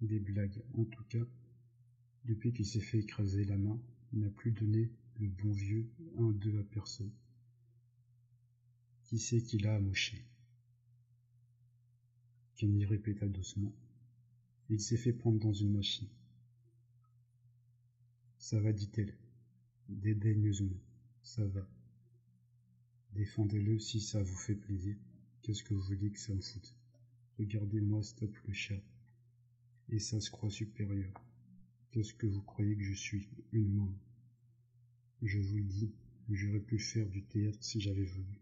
Des 0.00 0.20
blagues, 0.20 0.62
en 0.74 0.84
tout 0.84 1.02
cas, 1.08 1.26
depuis 2.24 2.52
qu'il 2.52 2.66
s'est 2.66 2.78
fait 2.78 3.00
écraser 3.00 3.44
la 3.44 3.58
main, 3.58 3.82
il 4.12 4.20
n'a 4.20 4.30
plus 4.30 4.52
donné 4.52 4.92
le 5.18 5.26
bon 5.26 5.50
vieux 5.50 5.90
un 6.18 6.30
deux 6.30 6.56
à 6.60 6.62
personne. 6.62 7.10
Qui 9.02 9.18
sait 9.18 9.42
qu'il 9.42 9.66
a 9.66 9.74
amouché 9.74 10.24
Kenny 12.54 12.84
répéta 12.84 13.26
doucement. 13.26 13.74
Il 14.68 14.78
s'est 14.78 14.96
fait 14.96 15.12
prendre 15.12 15.40
dans 15.40 15.52
une 15.52 15.72
machine. 15.72 16.08
Ça 18.48 18.60
va, 18.60 18.72
dit-elle, 18.72 19.12
dédaigneusement. 19.88 20.80
Ça 21.20 21.44
va. 21.48 21.68
Défendez-le 23.12 23.80
si 23.80 24.00
ça 24.00 24.22
vous 24.22 24.36
fait 24.36 24.54
plaisir. 24.54 24.94
Qu'est-ce 25.42 25.64
que 25.64 25.74
vous 25.74 25.82
voulez 25.82 26.12
que 26.12 26.20
ça 26.20 26.32
me 26.32 26.40
foute? 26.40 26.72
Regardez-moi, 27.40 28.04
stop 28.04 28.32
le 28.46 28.52
chat. 28.52 28.80
Et 29.88 29.98
ça 29.98 30.20
se 30.20 30.30
croit 30.30 30.48
supérieur. 30.48 31.12
Qu'est-ce 31.90 32.14
que 32.14 32.28
vous 32.28 32.40
croyez 32.40 32.76
que 32.76 32.84
je 32.84 32.94
suis? 32.94 33.28
Une 33.50 33.74
môme. 33.74 33.98
Je 35.22 35.40
vous 35.40 35.56
le 35.56 35.64
dis, 35.64 35.92
j'aurais 36.30 36.60
pu 36.60 36.78
faire 36.78 37.08
du 37.08 37.24
théâtre 37.24 37.58
si 37.60 37.80
j'avais 37.80 38.04
voulu. 38.04 38.40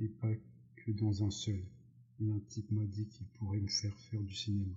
Et 0.00 0.08
pas 0.08 0.34
que 0.76 0.90
dans 0.90 1.24
un 1.24 1.30
seul. 1.30 1.64
Et 2.20 2.28
un 2.28 2.40
type 2.50 2.70
m'a 2.70 2.84
dit 2.84 3.06
qu'il 3.06 3.26
pourrait 3.28 3.62
me 3.62 3.68
faire 3.68 3.98
faire 4.00 4.22
du 4.22 4.34
cinéma. 4.34 4.76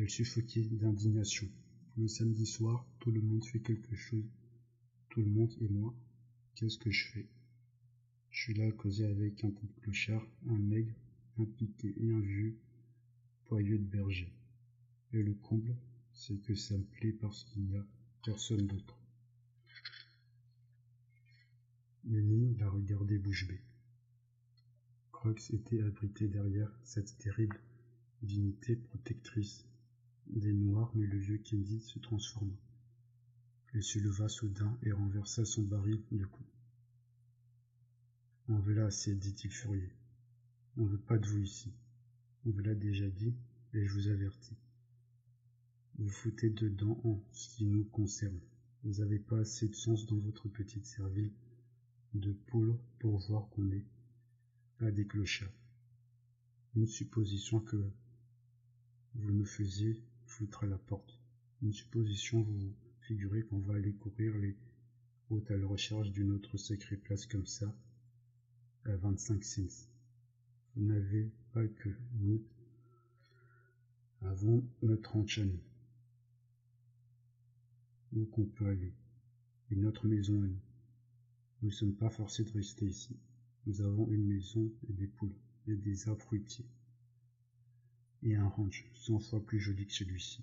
Elle 0.00 0.08
suffoquait 0.08 0.62
d'indignation. 0.62 1.48
Le 1.96 2.06
samedi 2.06 2.46
soir, 2.46 2.86
tout 3.00 3.10
le 3.10 3.20
monde 3.20 3.44
fait 3.44 3.58
quelque 3.58 3.96
chose. 3.96 4.30
Tout 5.08 5.22
le 5.22 5.28
monde 5.28 5.52
et 5.60 5.66
moi. 5.66 5.92
Qu'est-ce 6.54 6.78
que 6.78 6.92
je 6.92 7.08
fais? 7.08 7.28
Je 8.30 8.42
suis 8.42 8.54
là 8.54 8.68
à 8.68 8.70
causer 8.70 9.06
avec 9.06 9.42
un 9.42 9.50
petit 9.50 9.74
clochard, 9.82 10.24
un 10.50 10.58
nègre, 10.58 10.94
un 11.38 11.46
piqué 11.46 11.96
et 11.96 12.12
un 12.12 12.20
vieux 12.20 12.56
poilleux 13.46 13.78
de 13.78 13.86
berger. 13.86 14.32
Et 15.14 15.20
le 15.20 15.34
comble, 15.34 15.76
c'est 16.12 16.40
que 16.42 16.54
ça 16.54 16.78
me 16.78 16.84
plaît 16.84 17.12
parce 17.12 17.42
qu'il 17.42 17.64
n'y 17.64 17.76
a 17.76 17.84
personne 18.24 18.68
d'autre. 18.68 18.96
Lenny 22.04 22.54
la 22.54 22.70
regardait 22.70 23.18
bouche 23.18 23.48
bée. 23.48 23.62
Crox 25.10 25.50
était 25.50 25.82
abrité 25.82 26.28
derrière 26.28 26.70
cette 26.84 27.18
terrible 27.18 27.60
dignité 28.22 28.76
protectrice 28.76 29.67
des 30.30 30.52
Noirs, 30.52 30.90
mais 30.94 31.06
le 31.06 31.18
vieux 31.18 31.38
Kennedy 31.38 31.80
se 31.80 31.98
transforma. 31.98 32.54
Il 33.74 33.82
se 33.82 33.98
leva 33.98 34.28
soudain 34.28 34.78
et 34.82 34.92
renversa 34.92 35.44
son 35.44 35.62
baril 35.62 36.00
de 36.12 36.24
coups. 36.24 36.48
En 38.48 38.58
voilà 38.60 38.86
assez, 38.86 39.14
dit-il 39.14 39.50
furieux. 39.50 39.92
On 40.76 40.84
veut 40.84 40.98
pas 40.98 41.18
de 41.18 41.26
vous 41.26 41.42
ici. 41.42 41.72
On 42.46 42.50
vous 42.50 42.60
l'a 42.60 42.74
déjà 42.74 43.08
dit, 43.08 43.34
et 43.74 43.84
je 43.84 43.92
vous 43.92 44.08
avertis. 44.08 44.56
Vous 45.98 46.08
foutez 46.08 46.48
dedans 46.48 47.00
en 47.04 47.22
ce 47.32 47.56
qui 47.56 47.66
nous 47.66 47.84
concerne. 47.84 48.40
Vous 48.84 49.00
n'avez 49.00 49.18
pas 49.18 49.40
assez 49.40 49.68
de 49.68 49.74
sens 49.74 50.06
dans 50.06 50.18
votre 50.18 50.48
petite 50.48 50.86
servile 50.86 51.32
de 52.14 52.32
poule 52.32 52.78
pour 53.00 53.18
voir 53.18 53.48
qu'on 53.50 53.70
est 53.70 53.84
pas 54.78 54.90
des 54.90 55.06
clochards. 55.06 55.52
Une 56.74 56.86
supposition 56.86 57.60
que 57.60 57.76
vous 59.14 59.32
nous 59.32 59.44
faisiez 59.44 60.00
foutre 60.28 60.64
à 60.64 60.66
la 60.66 60.78
porte. 60.78 61.18
Une 61.62 61.72
supposition, 61.72 62.42
vous 62.42 62.58
vous 62.58 62.74
figurez 63.00 63.42
qu'on 63.42 63.58
va 63.58 63.74
aller 63.74 63.94
courir 63.94 64.36
les 64.38 64.56
routes 65.28 65.50
à 65.50 65.56
la 65.56 65.66
recherche 65.66 66.10
d'une 66.12 66.32
autre 66.32 66.56
sacrée 66.56 66.96
place 66.96 67.26
comme 67.26 67.46
ça, 67.46 67.74
à 68.84 68.96
25 68.96 69.42
cents. 69.42 69.88
Vous 70.76 70.84
n'avez 70.84 71.30
pas 71.52 71.66
que 71.66 71.88
nous 72.20 72.42
avons 74.22 74.64
notre 74.82 75.16
enchaînement. 75.16 75.62
Où 78.12 78.24
qu'on 78.26 78.44
peut 78.44 78.66
aller, 78.66 78.92
et 79.70 79.76
notre 79.76 80.08
maison 80.08 80.42
à 80.42 80.46
nous. 80.46 80.60
Nous 81.62 81.68
ne 81.68 81.74
sommes 81.74 81.94
pas 81.94 82.10
forcés 82.10 82.44
de 82.44 82.52
rester 82.52 82.86
ici. 82.86 83.16
Nous 83.66 83.80
avons 83.82 84.08
une 84.10 84.26
maison 84.26 84.70
et 84.88 84.92
des 84.92 85.08
poules, 85.08 85.34
et 85.66 85.74
des 85.74 86.08
arbres 86.08 86.22
fruitiers 86.22 86.68
et 88.22 88.34
un 88.34 88.48
ranch 88.48 88.84
cent 88.94 89.18
fois 89.18 89.44
plus 89.44 89.60
joli 89.60 89.86
que 89.86 89.92
celui-ci. 89.92 90.42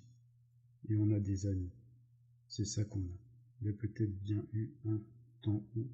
Et 0.88 0.96
on 0.96 1.10
a 1.10 1.20
des 1.20 1.46
amis. 1.46 1.72
C'est 2.48 2.64
ça 2.64 2.84
qu'on 2.84 3.00
a. 3.00 3.18
Il 3.60 3.66
y 3.66 3.70
a 3.70 3.72
peut-être 3.72 4.22
bien 4.22 4.44
eu 4.52 4.70
un 4.86 5.00
temps 5.42 5.62
où 5.76 5.86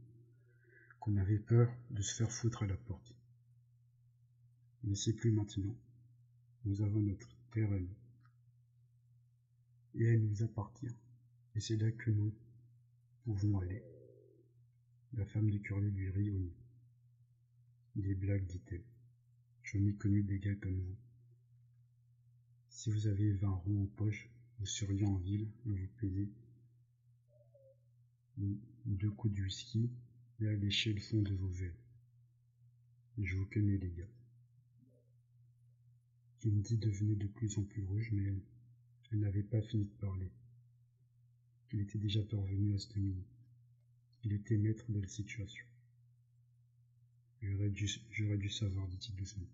qu'on 1.00 1.16
avait 1.16 1.38
peur 1.38 1.72
de 1.90 2.02
se 2.02 2.14
faire 2.14 2.30
foutre 2.30 2.62
à 2.62 2.66
la 2.66 2.76
porte. 2.76 3.14
Mais 4.84 4.94
c'est 4.94 5.14
plus 5.14 5.32
maintenant. 5.32 5.76
Nous 6.64 6.80
avons 6.82 7.00
notre 7.00 7.28
terre 7.50 7.72
à 7.72 7.78
nous. 7.78 7.96
Et 9.94 10.04
elle 10.04 10.24
nous 10.24 10.42
appartient. 10.42 10.94
Et 11.54 11.60
c'est 11.60 11.76
là 11.76 11.90
que 11.90 12.10
nous 12.10 12.32
pouvons 13.24 13.58
aller. 13.60 13.82
La 15.14 15.26
femme 15.26 15.50
de 15.50 15.58
Curly 15.58 15.90
lui 15.90 16.10
rit 16.10 16.30
au 16.30 16.38
nez. 16.38 16.56
Des 17.96 18.14
blagues, 18.14 18.46
dit-elle. 18.46 18.84
J'en 19.64 19.86
ai 19.86 19.92
connu 19.94 20.22
des 20.22 20.38
gars 20.38 20.54
comme 20.54 20.80
vous. 20.80 20.96
Si 22.72 22.90
vous 22.90 23.06
aviez 23.06 23.32
vingt 23.34 23.50
ronds 23.50 23.82
en 23.82 23.86
poche, 23.86 24.28
vous 24.58 24.66
seriez 24.66 25.04
en 25.04 25.16
ville, 25.18 25.46
vous 25.66 25.76
payez 25.98 26.28
deux 28.86 29.10
coups 29.10 29.34
de 29.34 29.42
whisky 29.42 29.90
et 30.40 30.48
à 30.48 30.54
lécher 30.54 30.92
le 30.94 31.00
fond 31.00 31.20
de 31.20 31.34
vos 31.34 31.50
verres. 31.50 31.78
Je 33.18 33.36
vous 33.36 33.46
connais 33.46 33.76
les 33.76 33.90
gars. 33.90 34.08
Cindy 36.40 36.78
devenait 36.78 37.14
de 37.14 37.26
plus 37.28 37.58
en 37.58 37.62
plus 37.62 37.84
rouge, 37.84 38.10
mais 38.10 38.24
elle, 39.12 39.20
n'avait 39.20 39.44
pas 39.44 39.60
fini 39.60 39.84
de 39.84 39.94
parler. 40.00 40.32
Il 41.72 41.80
était 41.82 41.98
déjà 41.98 42.22
parvenu 42.24 42.74
à 42.74 42.78
se 42.78 42.88
dominer. 42.94 43.26
Il 44.24 44.32
était 44.32 44.56
maître 44.56 44.90
de 44.90 44.98
la 44.98 45.08
situation. 45.08 45.66
J'aurais 47.42 47.70
dû 47.70 48.48
savoir, 48.48 48.88
dit-il 48.88 49.14
doucement. 49.14 49.46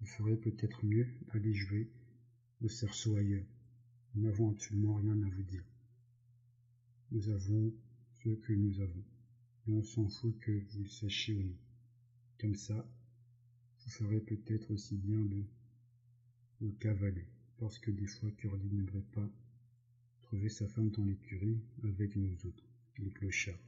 Il 0.00 0.08
ferait 0.08 0.36
peut-être 0.36 0.84
mieux 0.84 1.06
d'aller 1.32 1.52
jouer 1.52 1.90
au 2.62 2.68
cerceau 2.68 3.16
ailleurs. 3.16 3.46
Nous 4.14 4.22
n'avons 4.22 4.50
absolument 4.50 4.94
rien 4.94 5.22
à 5.22 5.28
vous 5.28 5.42
dire. 5.42 5.64
Nous 7.10 7.28
avons 7.28 7.72
ce 8.22 8.30
que 8.30 8.52
nous 8.52 8.80
avons. 8.80 9.04
Et 9.66 9.72
on 9.72 9.82
s'en 9.82 10.08
fout 10.08 10.38
que 10.40 10.52
vous 10.52 10.82
le 10.82 10.88
sachiez 10.88 11.34
ou 11.34 11.42
non. 11.42 11.58
Comme 12.38 12.54
ça, 12.54 12.88
vous 13.84 13.90
ferez 13.90 14.20
peut-être 14.20 14.70
aussi 14.70 14.96
bien 14.96 15.20
de 15.20 15.44
vous 16.60 16.72
cavaler, 16.72 17.26
parce 17.58 17.78
que 17.78 17.90
des 17.90 18.06
fois 18.06 18.30
Curly 18.32 18.70
n'aimerait 18.72 19.04
pas 19.12 19.28
trouver 20.22 20.48
sa 20.48 20.66
femme 20.66 20.90
dans 20.90 21.04
l'écurie 21.04 21.60
avec 21.84 22.16
nous 22.16 22.34
autres, 22.46 22.68
les 22.98 23.10
clochards. 23.10 23.58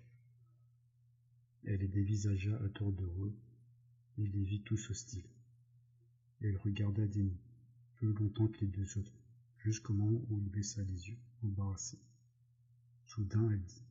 Elle 1.64 1.80
les 1.80 1.88
dévisagea 1.88 2.56
à 2.62 2.68
tour 2.70 2.92
de 2.92 3.04
rôle 3.04 3.34
et 4.18 4.26
les 4.26 4.44
vit 4.44 4.62
tous 4.62 4.90
hostiles 4.90 5.28
elle 6.42 6.56
regarda 6.56 7.06
Denis, 7.06 7.40
plus 7.96 8.12
longtemps 8.12 8.48
que 8.48 8.60
les 8.60 8.66
deux 8.66 8.98
autres, 8.98 9.18
jusqu'au 9.58 9.92
moment 9.92 10.20
où 10.28 10.38
il 10.38 10.48
baissa 10.48 10.82
les 10.82 11.08
yeux, 11.08 11.18
embarrassé. 11.42 11.98
Soudain, 13.06 13.50
elle 13.50 13.64
dit 13.64 13.84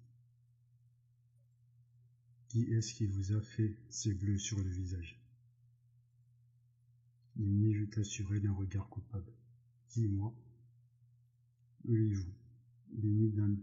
Qui 2.49 2.63
est-ce 2.73 2.93
qui 2.93 3.05
vous 3.05 3.33
a 3.33 3.41
fait 3.41 3.77
ces 3.89 4.13
bleus 4.13 4.37
sur 4.37 4.57
le 4.61 4.69
visage? 4.69 5.19
Denis 7.35 7.73
jeta 7.73 8.03
sur 8.03 8.33
elle 8.33 8.47
un 8.47 8.53
regard 8.53 8.89
coupable. 8.89 9.31
Dis-moi. 9.89 10.33
Oui, 11.85 12.13
vous. 12.13 12.33
Denis 12.91 13.29
d'un 13.29 13.55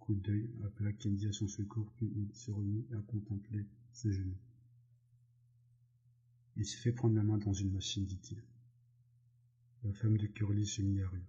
coup 0.00 0.14
d'œil 0.14 0.50
appela 0.64 0.92
Candy 0.92 1.28
à 1.28 1.32
son 1.32 1.46
secours, 1.46 1.92
puis 1.96 2.10
il 2.16 2.34
se 2.34 2.50
remit 2.50 2.84
à 2.92 3.00
contempler 3.02 3.64
ses 3.92 4.12
genoux. 4.12 4.36
Il 6.56 6.66
s'est 6.66 6.78
fait 6.78 6.92
prendre 6.92 7.14
la 7.14 7.22
main 7.22 7.38
dans 7.38 7.52
une 7.52 7.72
machine, 7.72 8.04
dit-il. 8.04 8.42
La 9.84 9.92
femme 9.92 10.16
de 10.16 10.26
Curly 10.26 10.66
se 10.66 10.82
mit 10.82 11.00
à 11.00 11.08
rire. 11.08 11.26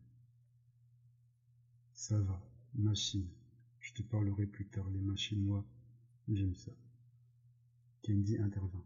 Ça 1.94 2.20
va, 2.20 2.42
machine. 2.76 3.28
Je 3.80 3.94
te 3.94 4.04
parlerai 4.04 4.46
plus 4.46 4.68
tard. 4.68 4.90
Les 4.90 5.02
machines, 5.02 5.44
moi, 5.44 5.66
j'aime 6.28 6.56
ça. 6.56 6.72
Candy 8.06 8.38
intervint. 8.38 8.86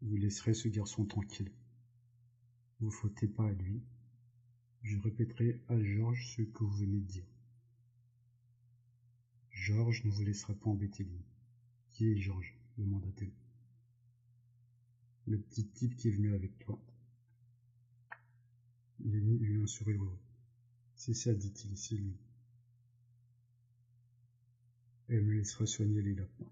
Vous 0.00 0.16
laisserez 0.16 0.54
ce 0.54 0.68
garçon 0.68 1.04
tranquille. 1.04 1.52
Vous 2.80 2.90
fautez 2.90 3.28
pas 3.28 3.48
à 3.48 3.52
lui. 3.52 3.82
Je 4.82 4.98
répéterai 4.98 5.60
à 5.68 5.80
Georges 5.80 6.34
ce 6.36 6.42
que 6.42 6.64
vous 6.64 6.76
venez 6.76 6.98
de 6.98 7.06
dire. 7.06 7.26
Georges 9.50 10.04
ne 10.04 10.10
vous 10.10 10.24
laissera 10.24 10.54
pas 10.54 10.70
embêter 10.70 11.04
lui. 11.04 11.24
Qui 11.90 12.08
est 12.08 12.16
Georges? 12.16 12.56
demanda-t-elle. 12.78 13.41
Le 15.26 15.38
petit 15.38 15.66
type 15.68 15.96
qui 15.96 16.08
est 16.08 16.12
venu 16.12 16.34
avec 16.34 16.58
toi. 16.58 16.80
Lenny 19.04 19.38
eut 19.38 19.62
un 19.62 19.66
sourire. 19.66 20.02
C'est 20.94 21.14
ça, 21.14 21.32
dit-il, 21.34 21.76
c'est 21.76 21.96
lui. 21.96 22.16
Elle 25.08 25.24
me 25.24 25.34
laissera 25.34 25.66
soigner 25.66 26.02
les 26.02 26.14
lapins. 26.14 26.50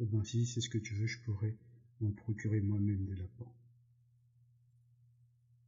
Eh 0.00 0.06
ben, 0.06 0.24
si 0.24 0.46
c'est 0.46 0.60
ce 0.60 0.68
que 0.68 0.78
tu 0.78 0.94
veux, 0.94 1.06
je 1.06 1.20
pourrais 1.20 1.56
m'en 2.00 2.12
procurer 2.12 2.60
moi-même 2.60 3.04
des 3.04 3.16
lapins. 3.16 3.52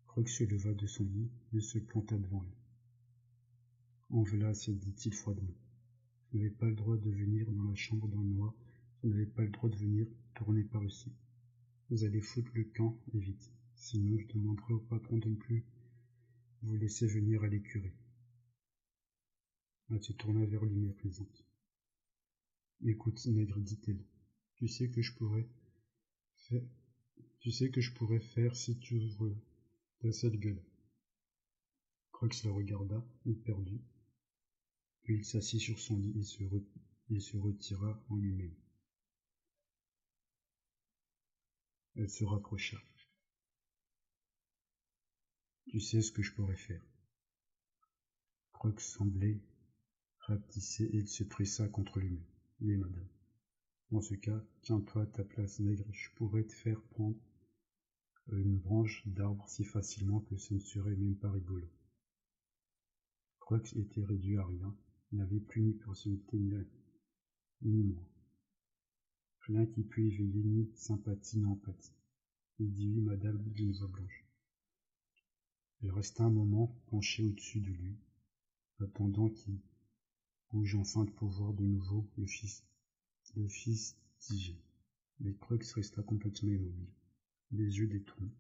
Croc 0.07 0.29
se 0.29 0.45
leva 0.45 0.73
de 0.75 0.87
son 0.87 1.05
lit 1.05 1.31
et 1.53 1.61
se 1.61 1.79
planta 1.79 2.17
devant 2.17 2.45
elle. 2.45 4.17
En 4.17 4.23
voilà 4.23 4.53
dit-il 4.53 5.13
froidement. 5.13 5.55
Vous 6.31 6.39
n'avez 6.39 6.51
pas 6.51 6.67
le 6.67 6.75
droit 6.75 6.97
de 6.97 7.11
venir 7.11 7.51
dans 7.53 7.65
la 7.65 7.75
chambre 7.75 8.09
d'un 8.09 8.23
noir, 8.23 8.55
vous 9.03 9.11
n'avez 9.11 9.27
pas 9.27 9.43
le 9.43 9.51
droit 9.51 9.69
de 9.69 9.77
venir 9.77 10.07
tourner 10.35 10.65
par 10.65 10.85
ici. 10.85 11.13
Vous 11.89 12.03
allez 12.03 12.21
foutre 12.21 12.51
le 12.55 12.65
camp 12.65 13.01
et 13.15 13.19
vite. 13.19 13.53
Sinon, 13.77 14.19
je 14.19 14.27
demanderai 14.27 14.75
au 14.75 14.81
patron 14.81 15.19
de 15.19 15.29
ne 15.29 15.37
plus 15.37 15.65
vous 16.63 16.77
laisser 16.77 17.07
venir 17.07 17.45
à 17.45 17.49
l'écurie. 17.49 17.95
Elle 19.91 20.03
se 20.03 20.13
tourna 20.13 20.45
vers 20.47 20.65
lui 20.65 20.77
méprisante. 20.77 21.45
Écoute, 22.85 23.25
nègre, 23.27 23.61
dit-elle, 23.61 24.05
tu 24.57 24.67
sais 24.67 24.91
que 24.91 25.01
je 25.01 25.15
pourrais 25.15 25.49
faire, 26.49 26.63
tu 27.39 27.53
sais 27.53 27.71
que 27.71 27.81
je 27.81 27.93
pourrais 27.93 28.21
faire 28.21 28.57
si 28.57 28.79
tu 28.79 28.97
ouvres 28.97 29.37
ta 30.01 30.11
cette 30.11 30.37
gueule. 30.41 30.63
Crox 32.11 32.45
la 32.45 32.51
regarda, 32.51 33.07
éperdu, 33.27 33.81
puis 35.03 35.19
il 35.19 35.25
s'assit 35.25 35.61
sur 35.61 35.79
son 35.79 35.99
lit 35.99 36.19
et 37.11 37.21
se 37.21 37.37
retira 37.37 38.05
en 38.09 38.17
lui-même. 38.17 38.55
Elle 41.97 42.11
se 42.11 42.25
rapprocha. 42.25 42.77
Tu 45.69 45.81
sais 45.81 46.03
ce 46.03 46.13
que 46.13 46.23
je 46.23 46.33
pourrais 46.35 46.57
faire. 46.57 46.83
Crox 48.53 48.85
semblait 48.85 49.41
rapetissé 50.21 50.85
et 50.85 50.99
il 50.99 51.09
se 51.09 51.25
pressa 51.25 51.69
contre 51.69 52.01
lui. 52.01 52.21
Oui, 52.61 52.77
madame. 52.77 53.09
Dans 53.91 54.03
ce 54.03 54.15
cas, 54.15 54.45
tiens-toi 54.61 55.03
à 55.03 55.07
ta 55.07 55.25
place, 55.25 55.59
nègre, 55.61 55.91
je 55.93 56.11
pourrais 56.17 56.45
te 56.45 56.53
faire 56.53 56.83
prendre 56.91 57.17
une 58.29 58.59
branche 58.59 59.07
d'arbre 59.07 59.49
si 59.49 59.65
facilement 59.65 60.21
que 60.21 60.37
ce 60.37 60.53
ne 60.53 60.59
serait 60.59 60.97
même 60.97 61.17
pas 61.17 61.31
rigolo. 61.31 61.67
Crox 63.41 63.73
était 63.75 64.05
réduit 64.05 64.37
à 64.37 64.45
rien, 64.45 64.77
n'avait 65.13 65.41
plus 65.41 65.63
ni 65.63 65.73
personnalité 65.73 66.37
ni, 66.39 66.53
ni 67.63 67.83
moi. 67.85 68.16
Rien 69.47 69.65
qui 69.65 69.85
pût 69.85 70.09
éveiller 70.09 70.43
ni 70.43 70.69
sympathie 70.75 71.39
ni 71.39 71.45
empathie. 71.45 71.95
Il 72.59 72.73
dit 72.73 72.89
oui, 72.89 73.01
madame, 73.01 73.41
d'une 73.53 73.71
voix 73.71 73.87
blanche. 73.87 74.25
Elle 75.81 75.93
resta 75.93 76.25
un 76.25 76.31
moment 76.31 76.75
penchée 76.89 77.23
au-dessus 77.23 77.61
de 77.61 77.71
lui, 77.71 77.97
attendant 78.81 79.29
qu'il 79.29 79.61
bouge 80.51 80.75
enfin 80.75 81.05
de 81.05 81.13
pouvoir 81.13 81.53
de 81.53 81.65
nouveau 81.65 82.11
le 82.17 82.27
fils. 82.27 82.65
Le 83.37 83.47
fils 83.47 83.97
tigé. 84.19 84.61
Mais 85.21 85.33
Crux 85.35 85.63
resta 85.75 86.03
complètement 86.03 86.51
immobile, 86.51 86.93
les 87.53 87.79
yeux 87.79 87.87
détournés, 87.87 88.35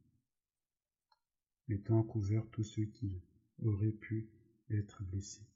mettant 1.68 2.00
à 2.00 2.04
couvert 2.04 2.44
tous 2.50 2.64
ceux 2.64 2.86
qui 2.86 3.22
auraient 3.62 3.92
pu 3.92 4.28
être 4.70 5.04
blessés. 5.04 5.46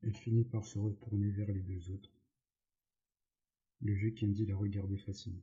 Elle 0.00 0.16
finit 0.16 0.44
par 0.44 0.64
se 0.64 0.78
retourner 0.78 1.30
vers 1.30 1.52
les 1.52 1.62
deux 1.62 1.90
autres. 1.90 2.15
Le 3.80 3.92
vieux 3.92 4.12
Candy 4.12 4.46
la 4.46 4.56
regardait 4.56 4.98
fasciné. 4.98 5.42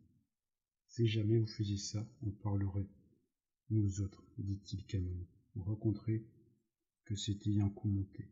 Si 0.87 1.07
jamais 1.07 1.37
vous 1.37 1.47
faisiez 1.47 1.77
ça, 1.77 2.07
on 2.21 2.31
parlerait, 2.31 2.87
nous 3.69 4.01
autres, 4.01 4.23
dit-il 4.37 4.85
calmement. 4.85 5.27
Vous 5.55 5.63
raconterez 5.63 6.25
que 7.05 7.15
c'était 7.15 7.59
un 7.59 7.69
coup 7.69 7.87
monté. 7.87 8.27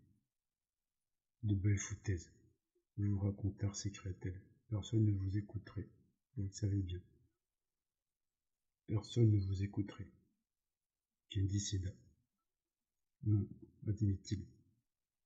De 1.44 1.56
belles 1.56 1.78
foutaises. 1.78 2.32
Vous 2.98 3.20
raconter, 3.20 3.70
s'écria-t-elle. 3.74 4.40
Personne 4.70 5.06
ne 5.06 5.12
vous 5.12 5.38
écouterait. 5.38 5.90
Vous 6.36 6.44
le 6.44 6.52
savez 6.52 6.82
bien. 6.82 7.02
Personne 8.88 9.32
ne 9.32 9.40
vous 9.40 9.64
écouterait. 9.64 10.10
Candy 11.34 11.60
céda. 11.60 11.92
Non, 13.24 13.48
admit-il. 13.88 14.46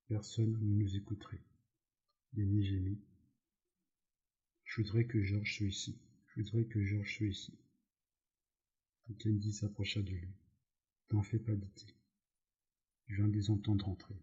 Personne 0.07 0.51
ne 0.51 0.76
nous 0.76 0.95
écouterait. 0.95 1.41
Gémit. 2.36 3.01
Je 4.76 4.82
voudrais 4.82 5.05
que 5.05 5.23
Georges 5.23 5.55
soit 5.55 5.67
ici. 5.67 5.97
Je 6.28 6.41
voudrais 6.41 6.65
que 6.65 6.84
Georges 6.84 7.15
soit 7.15 7.28
ici. 7.28 7.57
Candy 9.23 9.53
s'approcha 9.53 10.01
de 10.01 10.11
lui. 10.11 10.28
T'en 11.07 11.23
fais 11.23 11.39
pas, 11.39 11.55
dit-il. 11.55 11.93
Je 13.07 13.15
viens 13.15 13.30
de 13.30 13.32
les 13.32 13.49
entendre 13.49 13.88
entrer. 13.88 14.17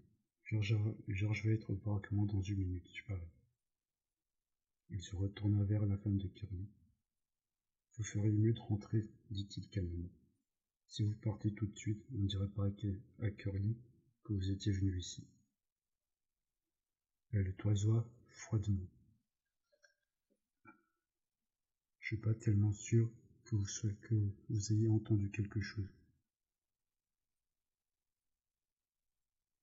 Georges 0.44 1.46
va 1.46 1.53
être 1.53 1.70
au 1.70 1.76
braquement 1.76 2.26
dans 2.26 2.42
une 2.42 2.59
minute, 2.59 2.86
je 2.94 3.03
parie. 3.05 3.32
Il 4.90 5.00
se 5.00 5.16
retourna 5.16 5.64
vers 5.64 5.86
la 5.86 5.96
femme 5.96 6.18
de 6.18 6.28
Curly. 6.28 6.68
Vous 7.96 8.05
feriez 8.05 8.30
mieux 8.30 8.53
de 8.53 8.61
rentrer, 8.61 9.09
dit-il 9.30 9.66
calmement. 9.70 10.12
Si 10.86 11.03
vous 11.03 11.14
partez 11.14 11.55
tout 11.55 11.66
de 11.66 11.78
suite, 11.78 12.05
on 12.12 12.18
ne 12.18 12.28
dirait 12.28 12.48
pas 12.48 12.68
à 13.20 13.30
Curly 13.30 13.78
que 14.22 14.34
vous 14.34 14.50
étiez 14.50 14.72
venu 14.72 14.98
ici. 14.98 15.26
Elle 17.30 17.44
le 17.44 17.55
toisoa 17.55 18.07
froidement. 18.28 18.86
Je 22.03 22.09
suis 22.09 22.16
pas 22.16 22.34
tellement 22.34 22.72
sûr 22.72 23.09
que 23.44 23.55
vous, 23.55 24.72
ayez 24.72 24.88
entendu 24.88 25.30
quelque 25.30 25.61
chose. 25.61 25.88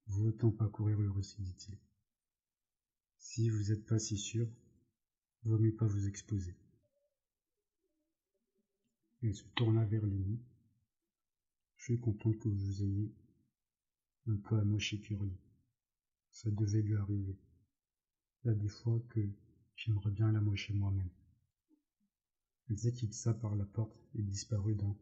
Vous 0.08 0.28
autant 0.28 0.50
pas 0.50 0.70
courir 0.70 1.00
le 1.00 1.12
risque, 1.12 1.40
dit-il. 1.42 1.78
Si 3.18 3.50
vous 3.50 3.70
n'êtes 3.70 3.86
pas 3.86 4.00
si 4.00 4.18
sûr, 4.18 4.48
vaut 5.44 5.60
mieux 5.60 5.76
pas 5.76 5.86
vous 5.86 6.08
exposer. 6.08 6.56
Elle 9.22 9.36
se 9.36 9.44
tourna 9.56 9.84
vers 9.86 10.06
Lenny. 10.06 10.40
Je 11.76 11.84
suis 11.84 12.00
content 12.00 12.32
que 12.32 12.48
vous 12.48 12.84
ayez 12.84 13.12
un 14.28 14.38
peu 14.38 14.58
à 14.58 14.64
mocher 14.64 15.02
Curly. 15.02 15.38
Ça 16.32 16.50
devait 16.52 16.82
lui 16.82 16.96
arriver. 16.96 17.38
Il 18.44 18.48
y 18.48 18.52
a 18.52 18.56
des 18.56 18.70
fois 18.70 19.00
que 19.10 19.20
j'aimerais 19.76 20.12
bien 20.12 20.32
la 20.32 20.40
mocher 20.40 20.74
moi-même. 20.74 21.10
Elle 22.70 22.78
s'éclipsa 22.78 23.34
par 23.34 23.56
la 23.56 23.66
porte 23.66 24.08
et 24.14 24.22
disparut 24.22 24.76
dans 24.76 24.96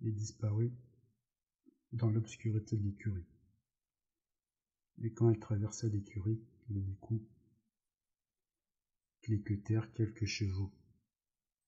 et 0.00 0.12
disparut 0.12 0.72
dans 1.92 2.10
l'obscurité 2.10 2.76
de 2.76 2.82
l'écurie. 2.82 3.26
Et 5.02 5.12
quand 5.12 5.30
elle 5.30 5.40
traversa 5.40 5.88
l'écurie, 5.88 6.40
les 6.68 6.94
coups 7.00 7.26
cliquetèrent 9.22 9.92
quelques 9.94 10.26
chevaux, 10.26 10.72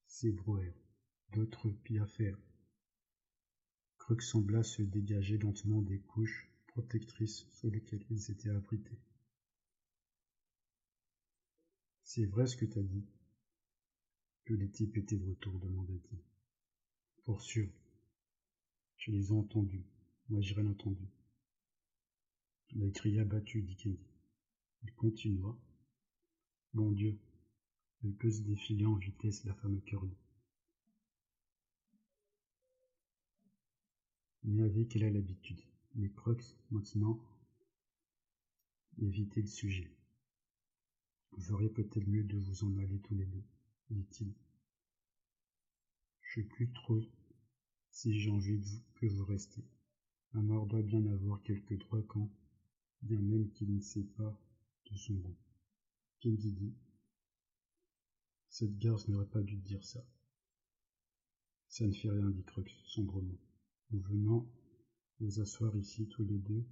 s'ébrouèrent, 0.07 0.85
d'autres 1.33 1.71
pis 1.71 1.99
à 1.99 2.07
faire. 2.07 2.39
Crux 3.99 4.21
sembla 4.21 4.63
se 4.63 4.83
dégager 4.83 5.39
lentement 5.39 5.83
des 5.83 6.01
couches 6.01 6.49
protectrices 6.67 7.47
sous 7.51 7.71
lesquelles 7.71 8.05
ils 8.11 8.31
étaient 8.31 8.51
abrités. 8.51 9.01
C'est 12.05 12.27
vrai 12.27 12.47
ce 12.47 12.57
que 12.57 12.67
t'as 12.67 12.83
dit, 12.83 13.05
que 14.47 14.55
les 14.55 14.71
types 14.71 14.97
étaient 14.97 15.19
de 15.19 15.29
retour, 15.29 15.59
demanda-t-il. 15.59 16.21
Pour 17.25 17.43
sûr. 17.43 17.69
Je 18.97 19.11
les 19.11 19.29
ai 19.29 19.33
entendus. 19.33 19.85
Moi, 20.29 20.41
j'ai 20.41 20.55
rien 20.55 20.71
entendu. 20.71 21.07
Il 22.71 22.93
cria 22.93 23.25
dit 23.25 23.77
Kenny. 23.77 23.99
Il 24.85 24.93
continua. 24.95 25.59
Mon 26.75 26.93
Dieu. 26.93 27.19
Elle 28.05 28.15
peut 28.15 28.31
se 28.31 28.43
défiler 28.43 28.87
en 28.87 28.95
vitesse, 28.95 29.45
la 29.45 29.55
femme 29.55 29.81
Curly. 29.83 30.17
Il 34.45 34.63
avait 34.63 34.87
qu'elle 34.87 35.05
a 35.05 35.11
l'habitude. 35.11 35.61
Les 35.97 36.11
Crocs, 36.11 36.55
maintenant, 36.71 37.21
évitez 38.99 39.41
le 39.41 39.49
sujet. 39.49 39.91
Vous 41.33 41.43
feriez 41.43 41.69
peut-être 41.69 42.07
mieux 42.07 42.23
de 42.23 42.37
vous 42.37 42.63
en 42.63 42.79
aller 42.79 43.01
tous 43.01 43.17
les 43.17 43.27
deux, 43.27 43.43
dit-il. 43.91 44.35
Je 46.23 46.41
sais 46.41 46.47
plus 46.47 46.71
trop 46.73 47.01
si 47.91 48.19
j'ai 48.19 48.31
envie 48.31 48.61
que 48.97 49.07
vous 49.07 49.25
restiez. 49.25 49.65
Un 50.33 50.43
mort 50.43 50.67
doit 50.67 50.83
bien 50.83 51.07
avoir 51.07 51.43
quelques 51.43 51.79
droits 51.79 52.03
quand, 52.03 52.31
bien 53.03 53.21
même 53.21 53.51
qu'il 53.53 53.75
ne 53.75 53.81
sait 53.81 54.05
pas 54.05 54.39
de 54.91 54.97
son 54.97 55.15
goût. 55.15 55.37
Kendy 56.21 56.53
dit 56.53 56.75
Cette 58.49 58.79
garce 58.79 59.09
n'aurait 59.09 59.31
pas 59.31 59.43
dû 59.43 59.57
dire 59.57 59.85
ça. 59.85 60.05
Ça 61.69 61.87
ne 61.87 61.93
fait 61.93 62.11
rien, 62.11 62.31
dit 62.31 62.45
Crux 62.45 62.71
sombrement. 62.87 63.39
En 63.93 63.99
venant 63.99 64.47
vous 65.21 65.41
asseoir 65.41 65.77
ici 65.77 66.09
tous 66.09 66.25
les 66.25 66.39
deux, 66.39 66.67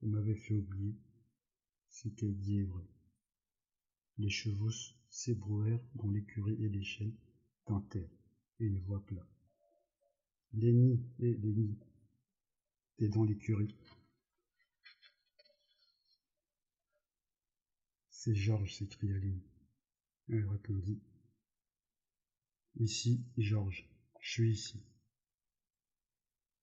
vous 0.00 0.08
m'avez 0.08 0.34
fait 0.34 0.54
oublier 0.54 0.96
ce 1.88 2.08
qu'elle 2.08 2.38
dit 2.38 2.58
est 2.58 2.64
vrai. 2.64 2.88
Les 4.18 4.30
chevaux 4.30 4.70
s'ébrouèrent 5.10 5.84
dans 5.94 6.10
l'écurie 6.10 6.62
et 6.64 6.68
l'échelle 6.68 7.12
tintèrent, 7.66 8.16
et 8.60 8.64
une 8.64 8.80
voix 8.80 9.04
plate. 9.04 9.26
Lenny, 10.52 11.04
et 11.18 11.34
Lenny, 11.34 11.78
t'es 12.96 13.08
dans 13.08 13.24
l'écurie. 13.24 13.76
C'est 18.10 18.34
Georges, 18.34 18.74
s'écria 18.74 19.16
Lenny. 19.18 19.42
Elle 20.28 20.46
répondit. 20.46 21.00
Ici, 22.76 23.24
Georges, 23.36 23.88
je 24.20 24.30
suis 24.30 24.52
ici. 24.52 24.80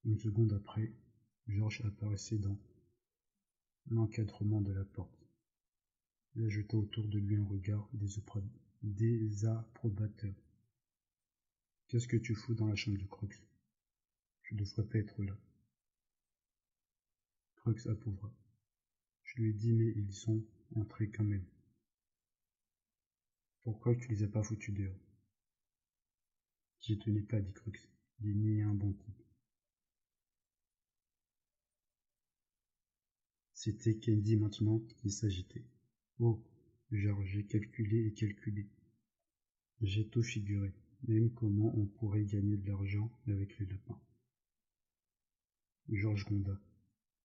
Une 0.05 0.17
seconde 0.17 0.53
après, 0.53 0.93
Georges 1.47 1.81
apparaissait 1.85 2.37
dans 2.37 2.57
l'encadrement 3.89 4.61
de 4.61 4.71
la 4.71 4.85
porte. 4.85 5.16
Il 6.39 6.49
jeta 6.49 6.77
autour 6.77 7.07
de 7.07 7.17
lui 7.17 7.35
un 7.35 7.45
regard 7.45 7.89
désapprobateur. 8.83 10.35
Qu'est-ce 11.87 12.07
que 12.07 12.15
tu 12.15 12.35
fous 12.35 12.53
dans 12.53 12.67
la 12.67 12.75
chambre 12.75 12.99
de 12.99 13.05
Crux? 13.05 13.41
Je 14.43 14.53
ne 14.53 14.59
devrais 14.59 14.85
pas 14.85 14.99
être 14.99 15.23
là. 15.23 15.35
Crux 17.55 17.87
approuvera. 17.87 18.31
Je 19.23 19.41
lui 19.41 19.49
ai 19.49 19.53
dit, 19.53 19.73
mais 19.73 19.91
ils 19.95 20.13
sont 20.13 20.45
entrés 20.75 21.09
quand 21.09 21.23
même. 21.23 21.47
Pourquoi 23.63 23.95
tu 23.95 24.07
les 24.09 24.21
as 24.21 24.27
pas 24.27 24.43
foutus 24.43 24.75
dehors? 24.75 25.07
J'y 26.81 26.99
tenais 26.99 27.23
pas, 27.23 27.41
dit 27.41 27.53
Crux. 27.53 27.89
Il 28.19 28.47
est 28.47 28.61
un 28.61 28.75
bon 28.75 28.93
type. 28.93 29.23
C'était 33.53 33.97
Candy 33.97 34.35
maintenant 34.35 34.77
qui 35.01 35.09
s'agitait. 35.09 35.65
Oh, 36.19 36.43
genre 36.91 37.23
j'ai 37.25 37.45
calculé 37.45 38.07
et 38.07 38.13
calculé. 38.13 38.67
J'ai 39.81 40.07
tout 40.07 40.23
figuré, 40.23 40.73
même 41.07 41.31
comment 41.33 41.71
on 41.77 41.85
pourrait 41.85 42.25
gagner 42.25 42.57
de 42.57 42.67
l'argent 42.67 43.11
avec 43.27 43.57
les 43.59 43.67
lapins. 43.67 44.01
Georges 45.89 46.25
gronda. 46.25 46.59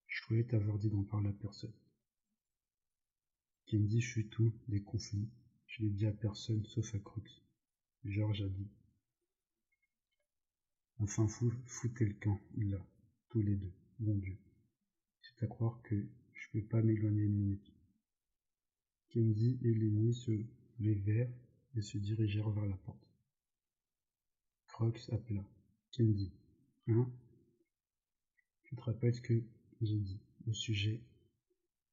Je 0.07 0.20
croyais 0.22 0.45
t'avoir 0.45 0.78
dit 0.78 0.90
d'en 0.90 1.05
parler 1.05 1.30
à 1.30 1.32
personne. 1.32 1.72
Candy 3.66 4.03
fut 4.03 4.28
tout 4.28 4.53
des 4.68 4.82
conflits. 4.82 5.30
Je 5.66 5.82
l'ai 5.82 5.90
dit 5.90 6.07
à 6.07 6.12
personne 6.12 6.64
sauf 6.66 6.95
à 6.95 6.99
Crux. 6.99 7.43
Georges 8.05 8.43
a 8.43 8.49
dit. 8.49 8.68
Enfin, 10.99 11.26
foutez 11.26 12.05
le 12.05 12.14
camp, 12.14 12.38
là, 12.59 12.86
tous 13.30 13.40
les 13.40 13.57
deux, 13.57 13.72
bon 13.99 14.16
Dieu. 14.18 14.36
C'est 15.22 15.45
à 15.45 15.47
croire 15.47 15.80
que 15.82 16.07
je 16.34 16.49
peux 16.53 16.64
pas 16.66 16.82
m'éloigner 16.82 17.22
une 17.22 17.36
minute. 17.36 17.72
Candy 19.13 19.59
et 19.63 19.75
Lenny 19.75 20.15
se 20.15 20.31
levèrent 20.81 21.31
et 21.77 21.83
se 21.83 21.99
dirigèrent 21.99 22.51
vers 22.51 22.65
la 22.65 22.77
porte. 22.77 23.07
Crux 24.69 25.11
appela. 25.13 25.45
Candy. 25.95 26.33
Hein? 26.89 27.13
Tu 28.65 28.75
te 28.75 28.81
rappelles 28.81 29.15
ce 29.15 29.21
que 29.21 29.43
j'ai 29.83 29.99
dit 29.99 30.19
au 30.47 30.55
sujet 30.55 31.03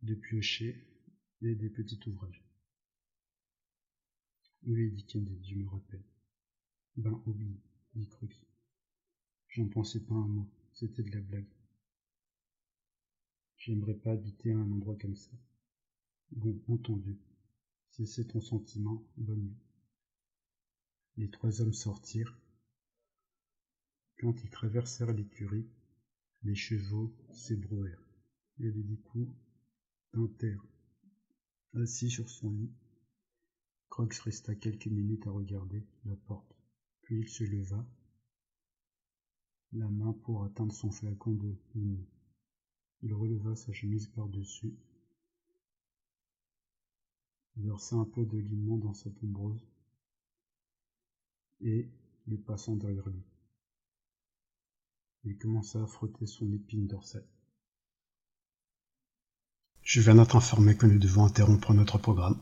de 0.01 0.15
piocher 0.15 0.81
et 1.41 1.55
des 1.55 1.69
petits 1.69 1.99
ouvrages? 2.07 2.41
Oui, 4.63 4.89
dit 4.91 5.05
Candy, 5.05 5.43
je 5.43 5.55
me 5.55 5.67
rappelle. 5.67 6.03
Ben, 6.95 7.21
oublie, 7.25 7.59
dit 7.95 8.07
Crux. 8.07 8.33
J'en 9.49 9.67
pensais 9.67 9.99
pas 9.99 10.15
un 10.15 10.27
mot, 10.27 10.49
c'était 10.73 11.03
de 11.03 11.11
la 11.11 11.21
blague. 11.21 11.49
J'aimerais 13.57 13.95
pas 13.95 14.11
habiter 14.11 14.53
à 14.53 14.57
un 14.57 14.71
endroit 14.71 14.95
comme 14.95 15.17
ça. 15.17 15.31
Bon, 16.31 16.61
entendu. 16.67 17.17
Si 17.91 18.05
c'est 18.05 18.25
ton 18.25 18.41
sentiment, 18.41 19.03
bonne 19.17 19.41
nuit. 19.41 19.57
Les 21.17 21.29
trois 21.29 21.61
hommes 21.61 21.73
sortirent. 21.73 22.39
Quand 24.19 24.35
ils 24.43 24.49
traversèrent 24.49 25.13
l'écurie, 25.13 25.67
les 26.43 26.55
chevaux 26.55 27.13
s'ébrouèrent, 27.31 28.03
et 28.59 28.71
coups 29.03 29.33
terre. 30.37 30.65
Assis 31.73 32.09
sur 32.09 32.29
son 32.29 32.51
lit, 32.51 32.71
Crocs 33.89 34.13
resta 34.15 34.55
quelques 34.55 34.87
minutes 34.87 35.27
à 35.27 35.31
regarder 35.31 35.83
la 36.05 36.15
porte, 36.15 36.55
puis 37.01 37.19
il 37.19 37.27
se 37.27 37.43
leva, 37.43 37.85
la 39.73 39.87
main 39.87 40.13
pour 40.13 40.43
atteindre 40.43 40.73
son 40.73 40.91
flacon 40.91 41.33
de 41.33 41.55
ligne. 41.75 42.05
Il 43.01 43.13
releva 43.13 43.55
sa 43.55 43.71
chemise 43.71 44.07
par-dessus, 44.07 44.75
versa 47.59 47.95
un 47.95 48.05
peu 48.05 48.25
de 48.25 48.37
limon 48.37 48.77
dans 48.77 48.93
sa 48.93 49.09
pombreuse 49.09 49.65
et 51.61 51.89
le 52.27 52.37
passant 52.37 52.75
derrière 52.75 53.07
lui. 53.09 53.23
Il 55.25 55.37
commença 55.37 55.81
à 55.81 55.87
frotter 55.87 56.25
son 56.25 56.51
épine 56.53 56.87
dorsale. 56.87 57.27
Je 59.81 60.01
viens 60.01 60.15
d'être 60.15 60.35
informé 60.35 60.77
que 60.77 60.85
nous 60.85 60.99
devons 60.99 61.25
interrompre 61.25 61.73
notre 61.73 61.97
programme. 61.97 62.37